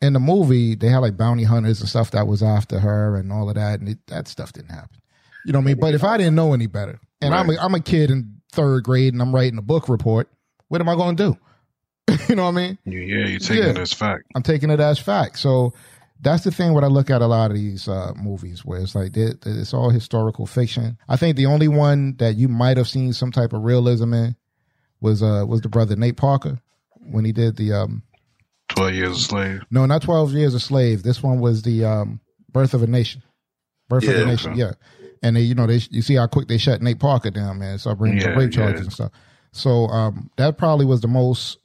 [0.00, 3.32] In the movie, they had like bounty hunters and stuff that was after her and
[3.32, 4.98] all of that, and it, that stuff didn't happen.
[5.44, 5.80] You know what I mean?
[5.80, 8.84] But if I didn't know any better, and I'm a, I'm a kid in third
[8.84, 10.28] grade and I'm writing a book report,
[10.68, 11.36] what am I going to
[12.06, 12.16] do?
[12.28, 12.78] you know what I mean?
[12.84, 13.70] Yeah, you're taking Yeah.
[13.70, 14.24] it as fact.
[14.34, 15.38] I'm taking it as fact.
[15.38, 15.72] So
[16.20, 18.94] that's the thing when I look at a lot of these uh, movies where it's
[18.94, 20.98] like it's all historical fiction.
[21.08, 24.36] I think the only one that you might have seen some type of realism in
[25.00, 26.58] was uh was the brother Nate Parker
[27.00, 28.02] when he did the um
[28.68, 29.62] Twelve years a slave.
[29.70, 31.02] no not Twelve Years a Slave.
[31.02, 33.22] This one was the um Birth of a Nation.
[33.88, 34.60] Birth of a Nation, okay.
[34.60, 34.72] yeah.
[35.24, 37.78] And they, you know, they you see how quick they shut Nate Parker down, man.
[37.78, 38.84] So bringing Yeah, the rape charges yeah.
[38.84, 39.12] and stuff.
[39.52, 41.58] So um that probably was the most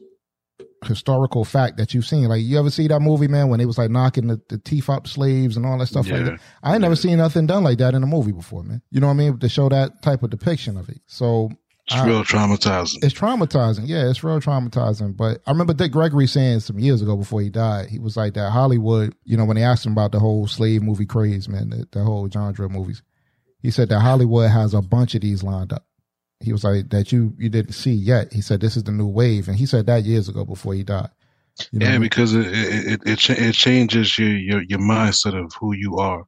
[0.85, 2.29] historical fact that you've seen.
[2.29, 4.89] Like you ever see that movie, man, when they was like knocking the, the teeth
[4.89, 6.23] out slaves and all that stuff like Yeah.
[6.31, 6.39] that.
[6.63, 8.81] I ain't never seen nothing done like that in a movie before, man.
[8.91, 9.37] You know what I mean?
[9.39, 11.01] To show that type of depiction of it.
[11.05, 11.49] So
[11.87, 13.03] It's I- real traumatizing.
[13.03, 13.87] it's traumatizing.
[13.89, 15.17] Yeah, it's real traumatizing.
[15.17, 18.35] But I remember Dick Gregory saying some years ago before he died, he was like
[18.35, 21.71] that Hollywood, you know, when they asked him about the whole slave movie craze, man,
[21.71, 23.01] the, the whole genre movies,
[23.61, 25.85] he said that Hollywood has a bunch of these lined up.
[26.39, 28.31] He was like that you you didn't see yet.
[28.31, 30.83] He said this is the new wave, and he said that years ago before he
[30.83, 31.09] died.
[31.71, 32.01] You know I yeah, mean?
[32.01, 36.23] because it it it, it, it changes your, your your mindset of who you are,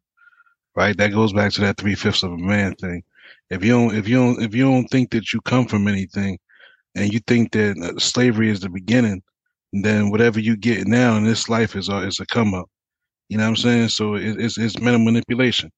[0.76, 0.98] right?
[0.98, 3.04] That goes back to that three fifths of a man thing.
[3.50, 6.38] If you don't if you don't if you don't think that you come from anything,
[6.96, 9.22] and you think that uh, slavery is the beginning,
[9.72, 12.70] then whatever you get now in this life is a, is a come up.
[13.30, 13.90] You know what I'm saying?
[13.90, 15.72] So it, it's it's mental manipulation.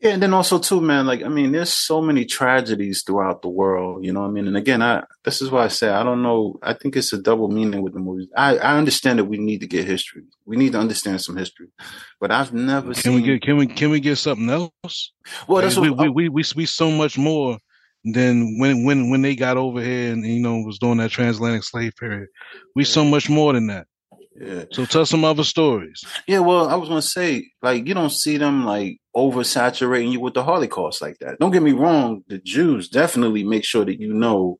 [0.00, 1.06] Yeah, and then also too, man.
[1.06, 4.04] Like, I mean, there's so many tragedies throughout the world.
[4.04, 4.46] You know what I mean?
[4.46, 6.58] And again, I this is why I say I don't know.
[6.62, 8.28] I think it's a double meaning with the movies.
[8.36, 10.22] I I understand that we need to get history.
[10.44, 11.68] We need to understand some history,
[12.20, 13.14] but I've never Can seen.
[13.14, 15.12] we get can we can we get something else?
[15.48, 17.58] well, that's we, what, we, we, we, we so much more
[18.04, 21.64] than when, when, when they got over here and, you know, was doing that transatlantic
[21.64, 22.28] slave period.
[22.74, 23.86] We so much more than that.
[24.40, 24.64] Yeah.
[24.72, 26.04] So tell some other stories.
[26.26, 30.34] Yeah, well, I was gonna say, like, you don't see them like oversaturating you with
[30.34, 31.38] the Holocaust like that.
[31.38, 34.58] Don't get me wrong, the Jews definitely make sure that you know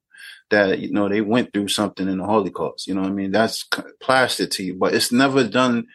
[0.51, 2.87] that you know they went through something in the Holocaust.
[2.87, 3.33] You know what I mean?
[3.33, 5.87] That's c- plastered to you, but it's never done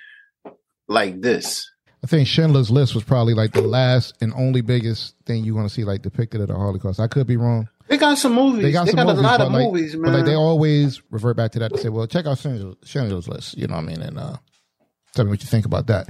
[0.87, 1.69] like this.
[2.03, 5.67] I think Schindler's List was probably like the last and only biggest thing you're going
[5.67, 6.99] to see like depicted at the Holocaust.
[6.99, 7.67] I could be wrong.
[7.89, 8.61] They got some movies.
[8.63, 10.03] They got some a movies, lot of like, movies, man.
[10.03, 13.27] But like they always revert back to that to say, well, check out Schindler's, Schindler's
[13.27, 13.57] List.
[13.57, 14.01] You know what I mean?
[14.01, 14.37] And uh,
[15.15, 16.09] tell me what you think about that.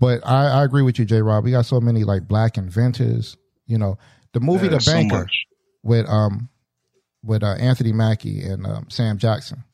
[0.00, 1.20] But I, I agree with you, J.
[1.22, 1.44] Rob.
[1.44, 3.36] We got so many like black inventors.
[3.66, 3.98] You know,
[4.32, 5.46] the movie Yeah, The Banker much.
[5.82, 6.48] with um
[7.22, 9.64] with uh, Anthony Mackie and um, Sam Jackson.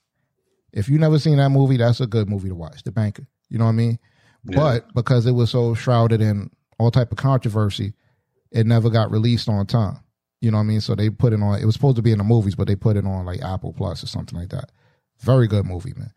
[0.73, 2.83] If you never seen that movie, that's a good movie to watch.
[2.85, 3.27] The Banker.
[3.49, 3.99] You know what I mean?
[4.45, 4.57] Yeah.
[4.57, 7.95] But because it was so shrouded in all type of controversy,
[8.53, 9.99] it never got released on time.
[10.41, 10.81] You know what I mean?
[10.81, 11.61] So they put it on.
[11.61, 13.73] It was supposed to be in the movies, but they put it on like Apple
[13.73, 14.71] Plus or something like that.
[15.21, 16.13] Very good movie, man.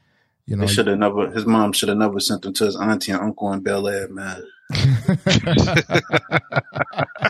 [0.45, 1.29] You know, should have never.
[1.31, 4.07] His mom should have never sent him to his auntie and uncle in Bel Air,
[4.09, 4.43] man.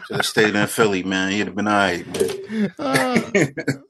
[0.07, 1.31] Should have stayed in Philly, man.
[1.31, 2.29] He'd have been all right, man.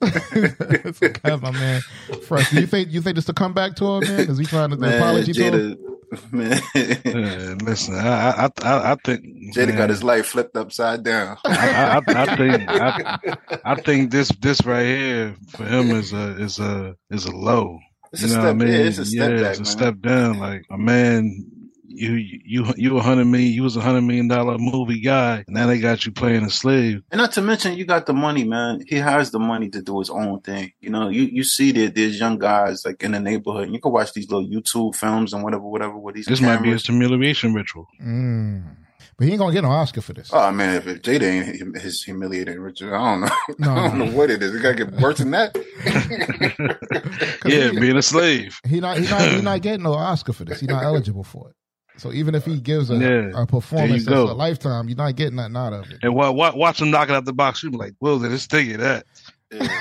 [0.02, 1.82] it's okay, my man.
[2.28, 2.54] Fresh.
[2.54, 4.20] You think you think this a comeback tour, man?
[4.30, 5.52] Is he trying to do Man, apology tour?
[5.52, 9.24] Jada, man, Yeah, listen, I, I, I, I think
[9.56, 11.38] Jada man, got his life flipped upside down.
[11.46, 13.20] I, I, I think I,
[13.66, 17.80] I think this this right here for him is a is a is a low.
[18.12, 18.44] It's you a know step.
[18.44, 18.68] what I mean?
[18.68, 19.72] Yeah, it's a step yeah, back, it's a man.
[19.72, 20.40] step down.
[20.40, 21.52] Like a man,
[21.94, 23.52] you you you a hundred million.
[23.54, 25.44] You was a hundred million dollar movie guy.
[25.48, 27.02] Now they got you playing a slave.
[27.12, 28.82] And not to mention, you got the money, man.
[28.88, 30.72] He has the money to do his own thing.
[30.82, 33.70] You know, you, you see that there's young guys like in the neighborhood.
[33.72, 36.64] You can watch these little YouTube films and whatever, whatever with these This might be
[36.66, 36.82] cameras.
[36.82, 37.88] his humiliation ritual.
[38.04, 38.78] Mm.
[39.16, 40.32] But he ain't gonna get no Oscar for this.
[40.34, 43.30] Oh man, if Jada ain't his humiliation ritual, I don't know.
[43.60, 44.06] No, I don't no.
[44.06, 44.56] know what it is.
[44.56, 45.56] It gotta get worse than that.
[47.46, 48.60] Yeah, being a slave.
[48.68, 50.60] He not he not he not getting no Oscar for this.
[50.62, 51.56] He's not eligible for it.
[51.98, 54.32] So even if he gives a, Yeah, a performance there that's go.
[54.32, 56.00] a lifetime, you're not getting nothing out of it.
[56.02, 57.62] And wa- wa- watch him knock it out the box.
[57.64, 59.06] You be like, "Well, let's take it that."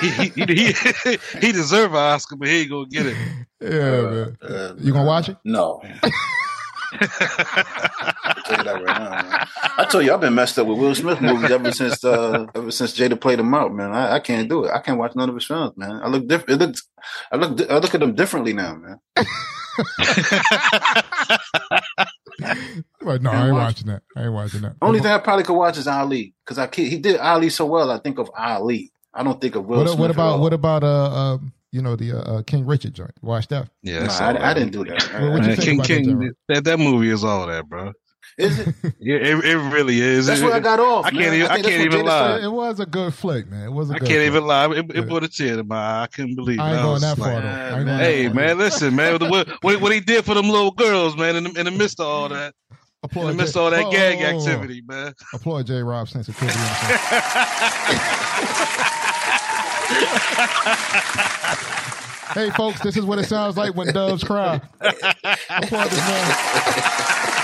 [0.01, 3.17] He he he, he, he deserve an Oscar, but he ain't gonna get it.
[3.63, 3.71] Yeah,
[4.03, 4.37] man.
[4.43, 5.37] Uh, You gonna watch it?
[5.45, 5.81] No.
[7.01, 9.47] I'll tell you that right now, man.
[9.79, 12.71] I told you I've been messed up with Will Smith movies ever since uh ever
[12.71, 13.93] since Jada played him out, man.
[13.93, 14.73] I, I can't do it.
[14.73, 16.01] I can't watch none of his films, man.
[16.03, 16.61] I look different.
[16.61, 16.83] It looks,
[17.31, 18.99] I look, I look at them differently now, man.
[23.03, 24.03] Like, no, I ain't watching that.
[24.17, 24.77] I ain't watching that.
[24.83, 27.67] Only thing I probably could watch is Ali because I can't, he did Ali so
[27.67, 27.91] well.
[27.91, 28.93] I think of Ali.
[29.15, 29.99] I don't think of Will What, Smith.
[30.01, 33.13] what about what about uh, um, you know the uh, uh, King Richard joint?
[33.21, 33.69] Watch that.
[33.83, 35.13] Yeah, Nah, that's all I, I didn't do that.
[35.13, 37.93] Well, Man, King that, King, that, that movie is all that, bro.
[38.39, 38.75] Is it?
[38.99, 40.27] Yeah, it, it really is.
[40.27, 41.07] That's It- where I got off.
[41.07, 42.39] I can't even- I think that's can't even Jada lie.
[42.45, 43.65] It was a good flick, man.
[43.67, 44.27] It was a I good can't flick.
[44.29, 44.67] even lie.
[44.71, 45.01] It, it Yeah.
[45.03, 46.03] brought a tear to my eye.
[46.05, 46.59] I couldn't believe.
[46.59, 46.63] it.
[46.63, 47.85] I ain't going that like, far though.
[47.85, 48.45] Going Hey that far.
[48.45, 49.19] man, listen, man.
[49.29, 51.99] What, what, what he did for them little girls, man, in the, in the midst
[52.01, 54.27] of all that, in Applaud the midst J- of all that oh, gag oh, oh,
[54.35, 54.39] oh.
[54.39, 55.15] activity, man.
[55.35, 55.83] Applaud J.
[55.83, 56.57] Rob sensitivity.
[56.59, 58.33] and stuff.
[62.35, 64.61] hey, folks, this is what it sounds like when doves cry.
[64.81, 67.39] Applaud this man.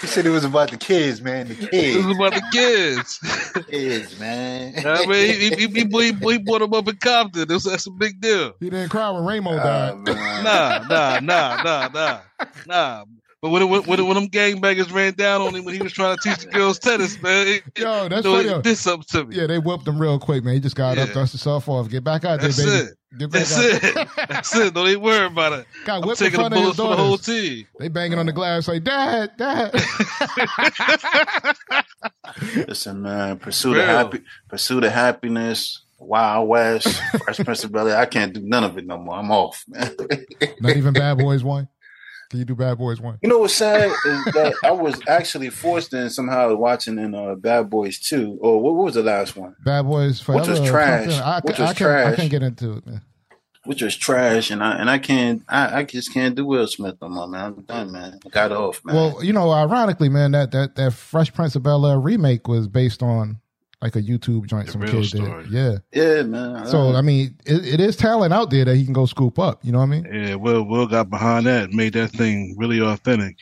[0.00, 1.48] He said it was about the kids, man.
[1.48, 3.18] The This kids, is about the kids.
[3.70, 4.74] kids, man.
[4.86, 7.46] I mean, he, he, he, he, he brought them up in Compton.
[7.48, 8.54] That's, that's a big deal.
[8.60, 9.98] He didn't cry when Ramo Ah, died.
[9.98, 10.44] man.
[10.44, 12.20] Nah, nah, nah, nah, nah,
[12.66, 13.04] nah.
[13.42, 16.16] But when, when, when, when them gangbangers ran down on him when he was trying
[16.16, 18.48] to teach the girls tennis, man, it, Yo, that's you know, funny.
[18.50, 19.36] it did something to me.
[19.36, 20.52] Yeah, they whooped him real quick, man.
[20.54, 21.14] He just got up, Yeah.
[21.14, 21.88] dusted himself off.
[21.88, 22.88] Get back out there, That's baby.
[22.90, 22.94] it.
[23.18, 23.94] Get back That's out it.
[23.94, 24.06] there.
[24.28, 24.72] That's it.
[24.72, 25.66] Don't even worry about it.
[25.84, 27.66] Got I'm whipped in taking the his bullets for the whole team.
[27.78, 29.74] They banging on the glass like, Dad, Dad.
[32.68, 33.38] Listen, man.
[33.38, 35.82] Pursue the happy, pursue the happiness.
[35.98, 36.88] Wild West,
[37.24, 37.98] Fresh Prince of Bel Air.
[37.98, 39.16] I can't do none of it no more.
[39.16, 39.94] I'm off, man.
[40.60, 41.68] Not even Bad Boys 1.
[42.30, 43.18] Can you do Bad Boys 1?
[43.22, 47.34] You know what's sad is that I was actually forced in somehow watching in uh,
[47.34, 48.38] Bad Boys 2.
[48.40, 49.56] Or what, what was the last one?
[49.64, 50.42] Bad Boys Forever.
[50.42, 51.12] Which was trash.
[51.18, 53.02] I, Which was I, can't, I can't get into it, man.
[53.64, 56.96] Which was trash, and I and I can't I, I just can't do Will Smith
[57.02, 57.44] no more, man.
[57.44, 58.18] I'm done, man.
[58.24, 58.96] I got off, man.
[58.96, 62.68] Well, you know, ironically, man, that that that Fresh Prince of Bel Air remake was
[62.68, 63.38] based on
[63.82, 65.44] like a YouTube joint The some real kid story.
[65.44, 65.52] did.
[65.52, 65.78] Yeah.
[65.92, 66.66] yeah, man.
[66.66, 69.64] So I mean, it, it is talent out there that he can go scoop up.
[69.64, 70.08] You know what I mean?
[70.12, 73.36] Yeah, Will Will got behind that, and made that thing really authentic.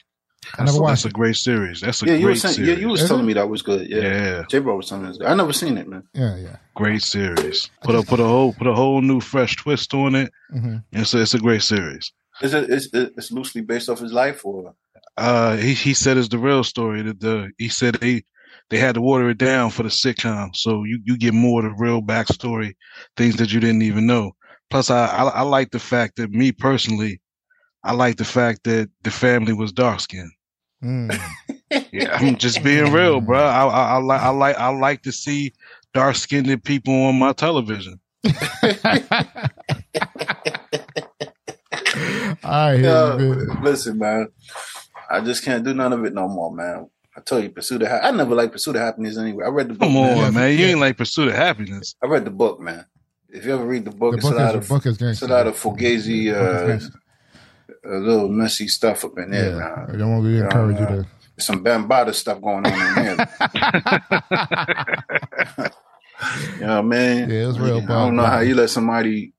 [0.55, 1.81] I never That's, watched that's a great series.
[1.83, 2.71] That's a yeah, you great was saying, series.
[2.71, 3.27] yeah, you was Is telling it?
[3.27, 3.87] me that was good.
[3.91, 4.45] Yeah, Yeah.
[4.49, 5.27] J Bro was telling me it was good.
[5.27, 6.05] I never seen it, man.
[6.15, 6.57] Yeah, yeah.
[6.75, 7.69] great series.
[7.83, 10.33] Put a put a whole put a whole new fresh twist on it.
[10.51, 12.13] hmm And so it's a great series.
[12.41, 14.75] Is it it's, it's loosely based off his life, or
[15.19, 17.03] Uh, he he said it's the real story.
[17.03, 18.23] That the he said they
[18.71, 21.73] they had to water it down for the sitcom, so you you get more of
[21.77, 22.75] the real backstory,
[23.17, 24.33] things that you didn't even know.
[24.71, 27.21] Plus, I I, I like the fact that me personally,
[27.85, 30.33] I like the fact that the family was dark skinned.
[30.83, 31.19] Mm.
[31.93, 33.41] Yeah, I'm just being real, bro.
[33.43, 35.53] I I, I like I like I like to see
[35.95, 37.99] dark skinned people on my television.
[42.43, 43.63] I hear Yeah, you, man.
[43.63, 44.29] listen, man.
[45.11, 46.91] I just can't do none of it no more, man.
[47.19, 49.45] I told you, Pursuit of Ha- I never liked Pursuit of Happiness anyway.
[49.45, 49.89] I read the book.
[49.89, 50.35] Come on, man.
[50.35, 50.53] man.
[50.53, 50.67] You yeah.
[50.71, 51.97] ain't like Pursuit of Happiness.
[52.01, 52.87] I read the book, man.
[53.29, 55.03] If you ever read the book, The it's a book lot is, of book is
[55.03, 56.79] it's a lot of fugazi, uh,
[57.85, 59.57] a little messy stuff up in there.
[59.57, 61.07] Yeah, I don't want to encourage you to.
[61.37, 63.17] There's some Bambada stuff going on in there.
[66.55, 67.31] you know what I mean?
[67.31, 68.33] Yeah, it's real I don't know bad.
[68.33, 69.33] how you let somebody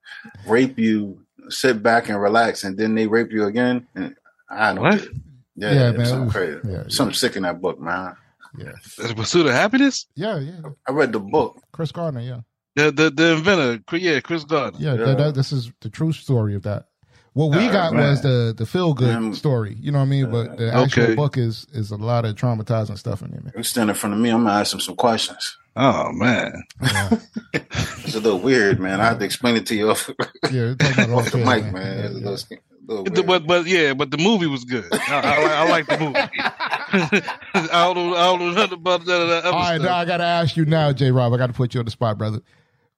[0.48, 3.88] rape you, sit back and relax, and then they rape you again.
[3.96, 4.16] And
[4.50, 4.84] I don't.
[4.84, 5.00] What?
[5.00, 5.16] get it.
[5.60, 6.06] Yeah, Yeah, yeah man, man.
[6.08, 6.60] Something crazy.
[6.68, 8.16] yeah, something sick in that book, man.
[8.58, 10.08] Yeah, That's Pursuit of Happiness.
[10.16, 10.62] yeah, yeah.
[10.88, 11.62] I read the book.
[11.72, 12.40] Chris Gardner, yeah,
[12.76, 14.80] The the the inventor, yeah, Chris Gardner.
[14.82, 14.94] yeah.
[14.96, 15.06] Yeah.
[15.06, 16.88] That, that, this is the true story of that.
[17.34, 18.10] What we Uh, got man.
[18.10, 19.78] was the the feel good Um, story.
[19.80, 20.32] You know what I mean?
[20.32, 21.16] But the actual Okay.
[21.16, 23.54] book is is a lot of traumatizing stuff in there, man.
[23.56, 25.58] You stand in front of me, I'm gonna ask him some questions.
[25.76, 27.10] Oh man, Yeah,
[27.54, 29.00] It's a little weird, man.
[29.00, 30.10] I have to explain it to you off,
[30.52, 32.24] yeah talk about it off the mic, air, man.
[32.26, 32.58] It's Yeah,
[32.90, 33.10] little, yeah.
[33.10, 34.86] a little The- but but yeah, but the movie was good.
[34.92, 36.20] I, I, I like the movie.
[37.72, 39.82] I don't know, I don't know nothing about that, that All right, stuff.
[39.90, 41.12] now I got to ask you now, J.
[41.12, 41.34] Rob.
[41.34, 42.42] I got to put you on the spot, brother.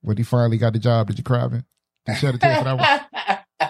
[0.02, 1.66] When he finally got the job, did you cry, man?
[2.06, 2.78] Did you shed a tear for that
[3.60, 3.70] one?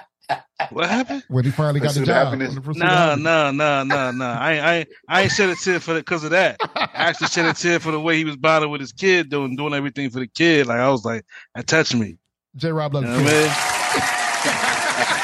[0.70, 1.24] What happened?
[1.28, 2.50] When he finally got the job, Happiness?
[2.50, 3.24] on the Pursuit of Nah, Happiness.
[3.26, 4.40] nah, nah, nah, nah.
[4.40, 6.58] I ain't- I ain't- I ain't shed a tear for because of that.
[6.76, 9.56] I actually shed a tear for the way he was bonding with his kid, doing
[9.58, 10.68] doing everything for the kid.
[10.68, 12.18] Like I was like, that touched me.
[12.56, 12.72] J.
[12.72, 13.18] Rob You know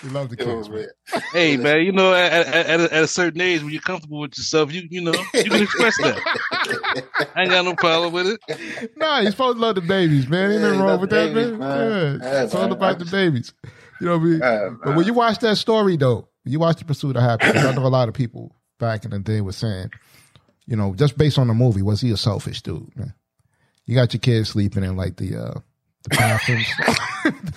[0.00, 0.86] He loves the kids, man.
[1.32, 4.20] Hey man, you know, at, at, at, a, at a certain age when you're comfortable
[4.20, 6.22] with yourself, you you know, you can express that.
[7.34, 8.90] I ain't got no problem with it.
[8.96, 10.50] Nah, he's supposed to love the babies, man.
[10.52, 11.58] Ain't Yeah, nothing he wrong with the that, man.
[11.58, 12.20] man.
[12.22, 13.52] Yeah, Yeah, it's all about the babies.
[14.00, 14.38] You know what I mean?
[14.40, 17.64] Yeah, But when you watch that story, though, when you watch the Pursuit of Happiness,
[17.64, 19.90] I know a lot of people back in the day were saying,
[20.66, 22.94] you know, just based on the movie, was he a selfish dude?
[22.96, 23.14] Man?
[23.86, 25.60] You got your kids sleeping in like the uh
[26.08, 26.66] the bathrooms.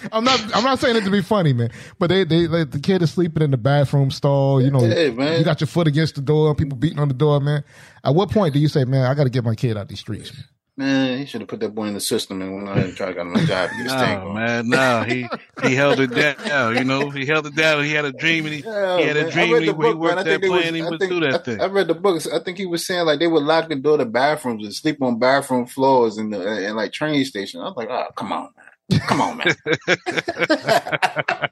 [0.11, 0.39] I'm not.
[0.55, 1.71] I'm not saying it to be funny, man.
[1.99, 4.61] But they, they, like, the kid is sleeping in the bathroom stall.
[4.61, 5.39] You know, Yeah, man.
[5.39, 6.53] you got your foot against the door.
[6.55, 7.63] People beating on the door, man.
[8.03, 9.99] At what point do you say, man, I got to get my kid out these
[9.99, 10.33] streets?
[10.33, 10.43] Man?
[10.81, 13.09] Man, he should have put that boy in the system and went out and tried
[13.09, 13.69] to get him a job.
[13.69, 15.03] to get his thing No, man, no.
[15.07, 15.27] He
[15.67, 16.75] he held it down.
[16.75, 17.83] You know, he held it down.
[17.83, 19.25] He had a dream, and he, Yeah, he had man.
[19.27, 19.53] a dream.
[19.55, 20.51] and He, book, he worked that plan.
[20.51, 21.61] was- he I would think- do that I, thing.
[21.61, 22.25] I read the books.
[22.27, 25.01] I think he was saying like they would lock the door to bathrooms and sleep
[25.03, 27.61] on bathroom floors and the and like train stations.
[27.61, 28.49] I was like, oh, come on,
[28.89, 29.55] man, come on, man.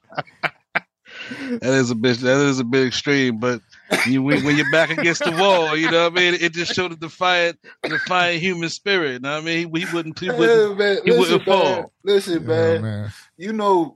[1.61, 2.17] That is a bit.
[2.21, 3.61] That is a bit extreme, but
[4.07, 6.33] you, when, when you're back against the wall, you know what I mean.
[6.35, 9.13] It just showed a defiant, defiant human spirit.
[9.13, 9.75] You know what I mean?
[9.75, 10.19] He, he wouldn't.
[10.19, 10.69] He wouldn't.
[10.71, 10.97] Yeah, man.
[11.05, 11.57] he Listen, wouldn't man.
[11.81, 11.91] fall.
[12.03, 12.81] Listen, Yeah, man.
[12.81, 13.11] man.
[13.37, 13.95] You know,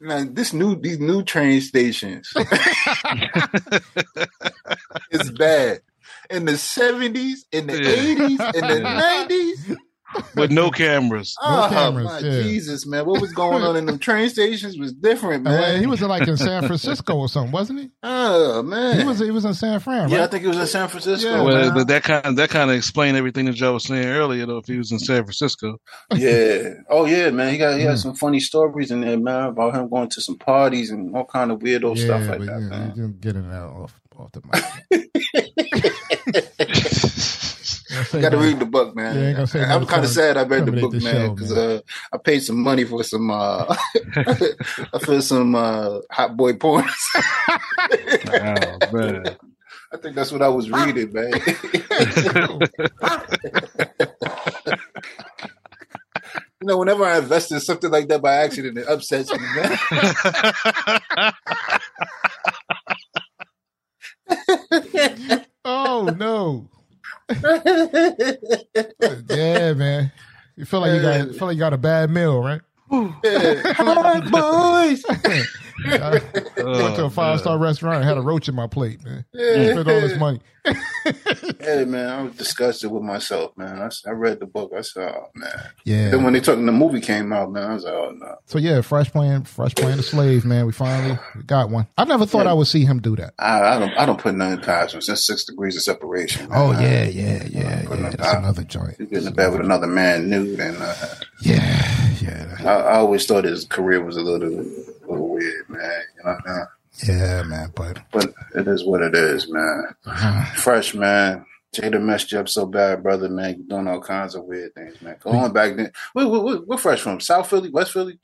[0.00, 2.32] man, this new these new train stations
[5.10, 5.80] is bad.
[6.30, 7.90] In the seventies, in the Yeah.
[7.90, 8.94] eighties, in the Yeah.
[9.00, 9.76] nineties.
[10.36, 11.34] With no cameras.
[11.42, 12.42] Oh cameras, my yeah.
[12.42, 13.04] Jesus, man!
[13.06, 15.80] What was going on in them train stations was different, man.
[15.80, 17.90] he was in, like in San Francisco or something, wasn't he?
[18.02, 20.66] oh man, He was he was in San Fran, yeah, I think it was in
[20.66, 21.28] San Francisco.
[21.30, 24.46] Yeah, well, but that kind that kind of explained everything that Joe was saying earlier,
[24.46, 24.58] though.
[24.58, 25.76] If he was in San Francisco,
[26.14, 26.74] yeah.
[26.88, 27.52] Oh yeah, man.
[27.52, 28.02] He got he had Mm.
[28.02, 31.50] some funny stories in there, man, about him going to some parties and all kind
[31.52, 32.88] of weirdo yeah, stuff like that, yeah, man.
[32.96, 34.62] you didn't get it out off off the mic.
[38.12, 39.14] You got to read the book, man.
[39.14, 41.52] Yeah, ain't gonna say I'm kind of sad I read the book, the man, because
[41.52, 41.80] uh,
[42.12, 43.74] I paid some money for some uh,
[45.00, 46.84] for some uh, hot boy porn.
[46.88, 49.36] oh man,
[49.92, 51.32] I think that's what I was reading, man.
[56.60, 59.78] you know, whenever I invest in something like that by accident, it upsets me, man.
[65.64, 66.68] oh no.
[69.28, 70.12] Yeah, man.
[70.56, 72.60] You feel like you got uh, feel like you got a bad meal, right?
[72.90, 75.04] Hot boys.
[75.86, 76.20] I
[76.56, 79.24] went to a five star restaurant and had a roach in my plate, man.
[79.32, 79.72] Yeah.
[79.72, 80.40] Spent all this money.
[81.60, 83.78] Hey man, I was disgusted with myself, man.
[84.06, 84.72] I read the book.
[84.76, 85.50] I said, "Oh man."
[85.84, 86.10] Yeah.
[86.10, 88.58] Then when they talking, the movie came out, man, I was like, "Oh no." So
[88.58, 90.64] yeah, fresh playing, fresh playing the slave, man.
[90.66, 91.86] We finally got one.
[91.98, 92.50] I never thought Yeah.
[92.50, 93.34] I would see him do that.
[93.38, 93.90] I, I don't.
[93.98, 95.00] I don't put nothing past him.
[95.02, 96.48] Since six degrees of separation.
[96.48, 96.58] man.
[96.58, 97.82] Oh I- yeah, yeah, yeah, yeah.
[97.82, 98.96] nothing That's past- another joint.
[98.98, 100.94] He's getting in bed with another man nude, and uh,
[101.40, 104.64] Yeah, yeah, I, I always thought his career was a little,
[105.08, 106.02] little weird, man.
[106.16, 106.64] You know, uh,
[107.06, 107.72] yeah, man.
[107.74, 109.84] But but it is what it is, man.
[110.06, 111.44] uh, Fresh, man.
[111.74, 113.56] Jada messed you up so bad, brother, man.
[113.58, 115.16] You doing all kinds of weird things, man.
[115.20, 115.90] Go on back then.
[116.12, 117.18] Where, where, where, fresh from?
[117.18, 118.18] South Philly, West Philly?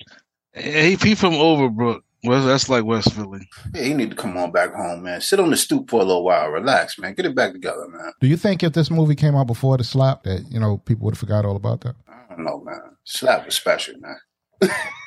[0.55, 2.03] he, he from Overbrook.
[2.22, 3.49] Well, that's like West Philly.
[3.74, 5.20] Yeah, you need to come on back home, man.
[5.20, 6.51] Sit on the stoop for a little while.
[6.51, 7.14] Relax, man.
[7.14, 8.12] Get it back together, man.
[8.20, 11.07] do you think if this movie came out before the slap, that you know people
[11.07, 11.97] would have forgot all about that?
[12.09, 12.81] I don't know, man.
[13.05, 14.16] Slap was special, man.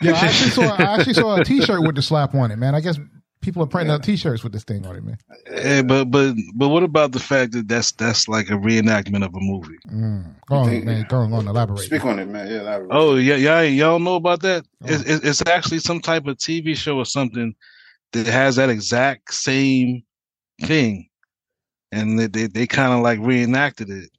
[0.01, 0.75] Yeah, I actually saw.
[0.75, 2.75] I actually saw a T-shirt with the slap on it, man.
[2.75, 2.99] I guess
[3.43, 5.17] people are printing out T-shirts with this thing on it, man.
[5.51, 9.35] Yeah, but but but what about the fact that that's that's like a reenactment of
[9.35, 9.77] a movie?
[9.89, 10.35] Mm.
[10.47, 11.05] Go on, think- man.
[11.07, 11.47] Go on, go on.
[11.47, 11.79] Elaborate.
[11.79, 12.47] Speak on it, man.
[12.47, 12.89] Yeah, elaborate.
[12.91, 14.65] Oh yeah, yeah, y'all know about that?
[14.83, 14.87] Oh.
[14.87, 17.53] It's, it's it's actually some type of TV show or something
[18.13, 20.03] that has that exact same
[20.61, 21.07] thing,
[21.91, 24.09] and they they, they kind of like reenacted it.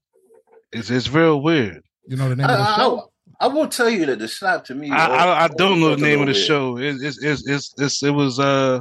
[0.72, 1.82] It's it's real weird.
[2.07, 3.11] You know the name I, of the I, show?
[3.41, 4.91] I, I will tell you that the slap to me.
[4.91, 6.78] I I, I don't know the always felt a name of the little show.
[6.78, 8.80] It, it's it's it's it's it was uh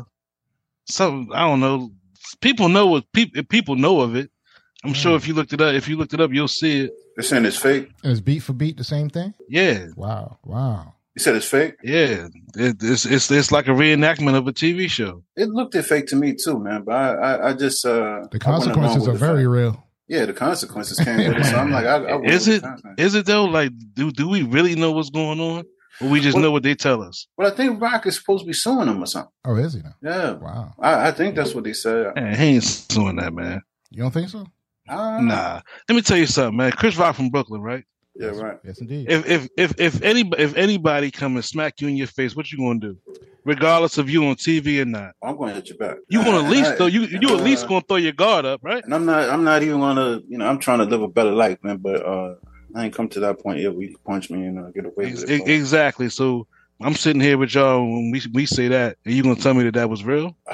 [0.85, 1.91] some I don't know.
[2.41, 4.29] People know what people people know of it.
[4.85, 5.17] I'm sure Mm.
[5.17, 6.79] if you looked it up, if you looked it up, you'll see it.
[6.79, 6.91] weird.
[7.15, 7.89] They're saying it's fake.
[8.03, 9.33] Is beat for beat the same thing?
[9.47, 10.93] Yeah, Wow, wow.
[11.15, 11.75] You said it's fake.
[11.83, 12.27] yeah.
[12.55, 15.23] It, it's it's it's like a reenactment of a TV show.
[15.37, 16.83] It looked it fake to me too, man.
[16.83, 17.91] But I, I, I just uh,
[18.31, 19.49] The I went along consequences are the very fact.
[19.49, 19.87] real.
[20.13, 21.45] Yeah, the consequences came with it.
[21.45, 22.61] So I'm like, I, I Is it is it?
[22.61, 23.05] the consequences.
[23.05, 23.45] Is it though?
[23.45, 25.63] Like, do do we really know what's going on,
[26.01, 27.27] or we just Well- know what they tell us?
[27.37, 29.31] But I think Rock is supposed to be suing him or something.
[29.45, 29.95] Oh, is he now?
[30.01, 30.73] Yeah, Wow.
[30.79, 32.15] I, I think that's what they said.
[32.15, 33.61] Man, he ain't doing that, man.
[33.89, 34.45] You don't think so?
[34.87, 35.19] I.
[35.21, 35.61] Nah.
[35.89, 36.71] Let me tell you something, man.
[36.73, 37.83] Chris Rock from Brooklyn, right?
[38.15, 38.57] Yeah, right.
[38.63, 39.09] Yes, indeed.
[39.09, 42.51] If if if if any if anybody come and smack you in your face, what
[42.51, 42.97] you gonna do?
[43.45, 45.97] Regardless of you on TV or not, I'm going to hit you back.
[46.07, 48.45] you gonna at least I- though you you at least uh, gonna throw your guard
[48.45, 48.83] up, right?
[48.83, 49.29] And I'm not.
[49.29, 50.21] I'm not even gonna.
[50.27, 51.77] You know, I'm trying to live a better life, man.
[51.77, 52.35] But uh,
[52.75, 53.73] I ain't come to that point yet.
[53.73, 55.47] where you punch me and uh, get away Ex- with it.
[55.49, 56.09] Exactly.
[56.09, 56.47] So
[56.81, 59.63] I'm sitting here with y'all when we we say that, and you gonna tell me
[59.63, 60.35] that that was real?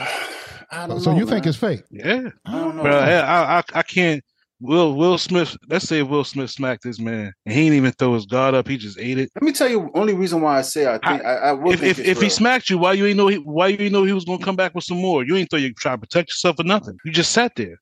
[0.71, 1.81] I don't so know, you think it's fake?
[1.89, 2.29] Yeah.
[2.45, 2.83] I don't know.
[2.83, 3.25] Bro, man.
[3.25, 4.23] I, I I can't.
[4.61, 5.55] Will Will Smith?
[5.69, 8.67] Let's say Will Smith smacked this man, and he didn't even throw his guard up.
[8.67, 9.31] He just ate it.
[9.35, 9.89] Let me tell you.
[9.93, 12.69] Only reason why I say I think I, I will If if, if he smacked
[12.69, 14.75] you, why you ain't know he why you ain't know he was gonna come back
[14.75, 15.23] with some more?
[15.23, 16.97] You ain't throw you try to protect yourself or nothing.
[17.05, 17.77] You just sat there.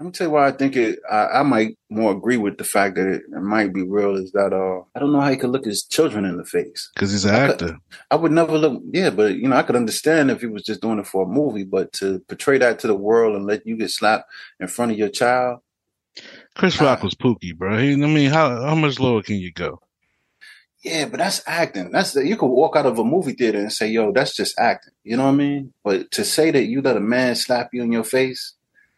[0.00, 1.00] Let me tell you why I think it.
[1.10, 4.14] I, I might more agree with the fact that it, it might be real.
[4.14, 6.88] Is that uh, I don't know how he could look his children in the face.
[6.94, 7.78] Because he's an I actor.
[8.10, 8.80] I would never look.
[8.92, 11.28] Yeah, but you know, I could understand if he was just doing it for a
[11.28, 11.64] movie.
[11.64, 14.98] But to portray that to the world and let you get slapped in front of
[14.98, 15.60] your child,
[16.54, 17.78] Chris Rock was pooky, bro.
[17.78, 19.80] He, I mean, how how much lower can you go?
[20.82, 21.90] Yeah, but that's acting.
[21.90, 24.58] That's the, you could walk out of a movie theater and say, "Yo, that's just
[24.58, 25.72] acting." You know what I mean?
[25.84, 28.54] But to say that you let a man slap you in your face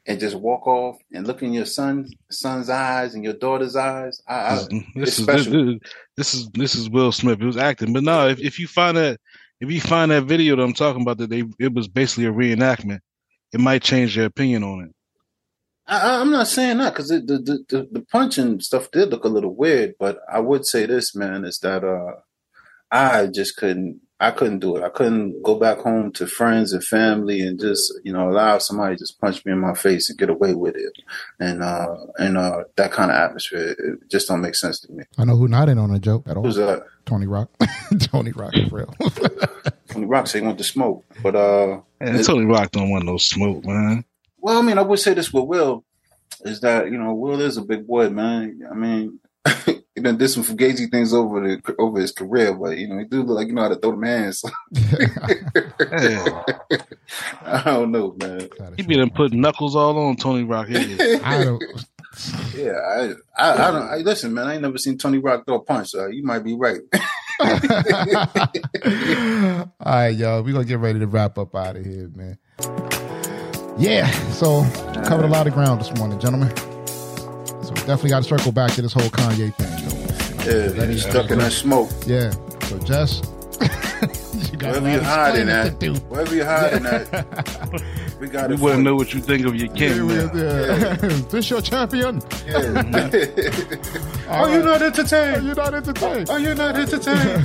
[0.07, 4.21] and just walk off and look in your son's son's eyes and your daughter's eyes,
[4.29, 4.55] I, I,
[4.95, 5.47] this, is, this,
[6.16, 7.41] this, is this is Will Smith.
[7.41, 9.18] It was acting, but no, if, if you find that
[9.61, 12.33] if you find that video that I'm talking about that they it was basically a
[12.33, 13.01] reenactment,
[13.53, 14.95] it might change your opinion on it.
[15.91, 19.28] I, am not saying that because the, the, the the punching stuff did look a
[19.28, 22.20] little weird, but I would say this, man, is that uh,
[22.91, 24.01] I just couldn't.
[24.22, 24.82] I couldn't do it.
[24.82, 28.97] I couldn't go back home to friends and family and just, you know, allow somebody
[28.97, 30.93] just punch me in my face and get away with it.
[31.38, 35.05] And, uh, and, uh, that kind of atmosphere, it just don't make sense to me.
[35.16, 36.43] I know who not in on a joke at all.
[36.43, 36.84] Who's that?
[37.07, 37.49] Tony Rock.
[37.99, 38.95] Tony Rock for real.
[39.88, 43.16] Tony Rock say he want to smoke, but, uh, man, Tony Rock don't want no
[43.16, 44.05] smoke, man.
[44.41, 45.84] Well, I mean, I would say this with Will
[46.45, 48.61] is that you know Will is a big boy, man.
[48.70, 49.18] I mean,
[49.66, 53.05] he done did some fugazi things over the over his career, but you know he
[53.05, 54.43] do look like you know how to throw them hands.
[57.43, 58.49] I don't know, man.
[58.76, 60.68] He be done putting knuckles all on Tony Rock.
[60.70, 61.62] I don't.
[62.55, 63.88] Yeah, I, I, I don't.
[63.88, 64.47] I, listen, man.
[64.47, 65.91] I ain't never seen Tony Rock throw a punch.
[65.91, 66.80] So you might be right.
[67.41, 67.49] all
[69.86, 70.43] right, y'all.
[70.43, 72.38] We're gonna get ready to wrap up out of here, man.
[73.81, 74.62] Yeah, so
[75.07, 76.55] covered a lot of ground this morning, gentlemen.
[76.87, 79.89] So definitely got to circle back to this whole Kanye thing.
[79.89, 80.81] Though.
[80.83, 81.89] Yeah, he's stuck in that smoke.
[82.07, 82.31] Yeah.
[82.64, 83.22] So Jess,
[84.53, 87.11] you got Wherever you're hiding at, wherever you're hiding at,
[88.21, 88.59] we got we it.
[88.59, 90.09] We wouldn't know what you think of your king.
[90.09, 90.77] Yeah, yeah.
[90.77, 90.95] yeah.
[91.31, 92.21] this your champion.
[92.47, 92.55] Yeah.
[94.31, 94.53] Are right.
[94.53, 95.37] you not entertained?
[95.37, 96.31] Are you not entertained?
[96.31, 97.45] Are you not entertained?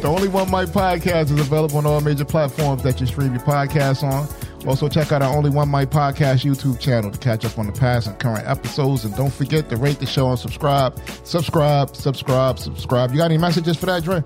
[0.00, 3.42] the Only One Mic podcast is available on all major platforms that you stream your
[3.42, 4.28] podcast on.
[4.66, 7.72] Also, check out our Only One Mic podcast YouTube channel to catch up on the
[7.72, 9.04] past and current episodes.
[9.04, 10.98] And don't forget to rate the show and subscribe.
[11.24, 13.10] Subscribe, subscribe, subscribe.
[13.10, 14.22] You got any messages for that, Dre?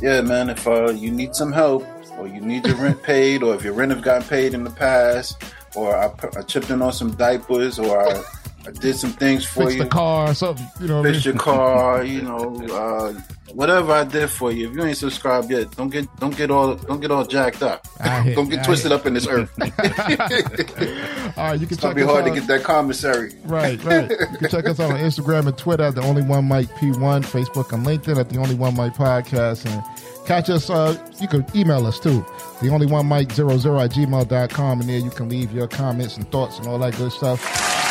[0.00, 0.50] Yeah, man.
[0.50, 2.01] If uh, you need some help, or
[2.42, 5.42] you need your rent paid, or if your rent have gotten paid in the past,
[5.76, 8.22] or I, I chipped in on some diapers, or I,
[8.66, 9.84] I did some things for Fix you.
[9.84, 11.02] the car, something, you know.
[11.02, 13.12] Fix your car, you know, uh,
[13.54, 14.70] whatever I did for you.
[14.70, 17.86] If you ain't subscribed yet, don't get don't get all don't get all jacked up.
[18.00, 19.00] Hit, don't get twisted hit.
[19.00, 19.50] up in this earth.
[19.60, 19.66] all
[21.48, 21.74] right, you can.
[21.74, 22.28] It's check be hard out.
[22.28, 23.32] to get that commissary.
[23.44, 24.10] Right, right.
[24.10, 27.24] You can check us out on Instagram and Twitter at the Only One Mic P1,
[27.24, 29.82] Facebook and LinkedIn at the Only One Mic Podcast, and
[30.26, 32.24] Catch us, uh, you can email us too.
[32.60, 36.58] The only one mike00 at gmail.com, and there you can leave your comments and thoughts
[36.58, 37.40] and all that good stuff.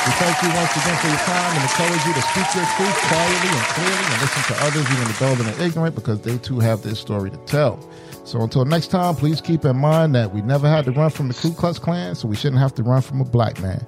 [0.06, 2.98] We thank you once again for your time and encourage you to speak your truth
[3.06, 6.38] quietly and clearly and listen to others, even the dull and the ignorant, because they
[6.40, 7.80] too have their story to tell.
[8.24, 11.28] So until next time, please keep in mind that we never had to run from
[11.28, 13.86] the Ku Klux Klan, so we shouldn't have to run from a black man.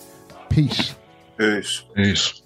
[0.49, 0.93] Peace.
[1.39, 1.83] Peace.
[1.95, 2.42] Peace.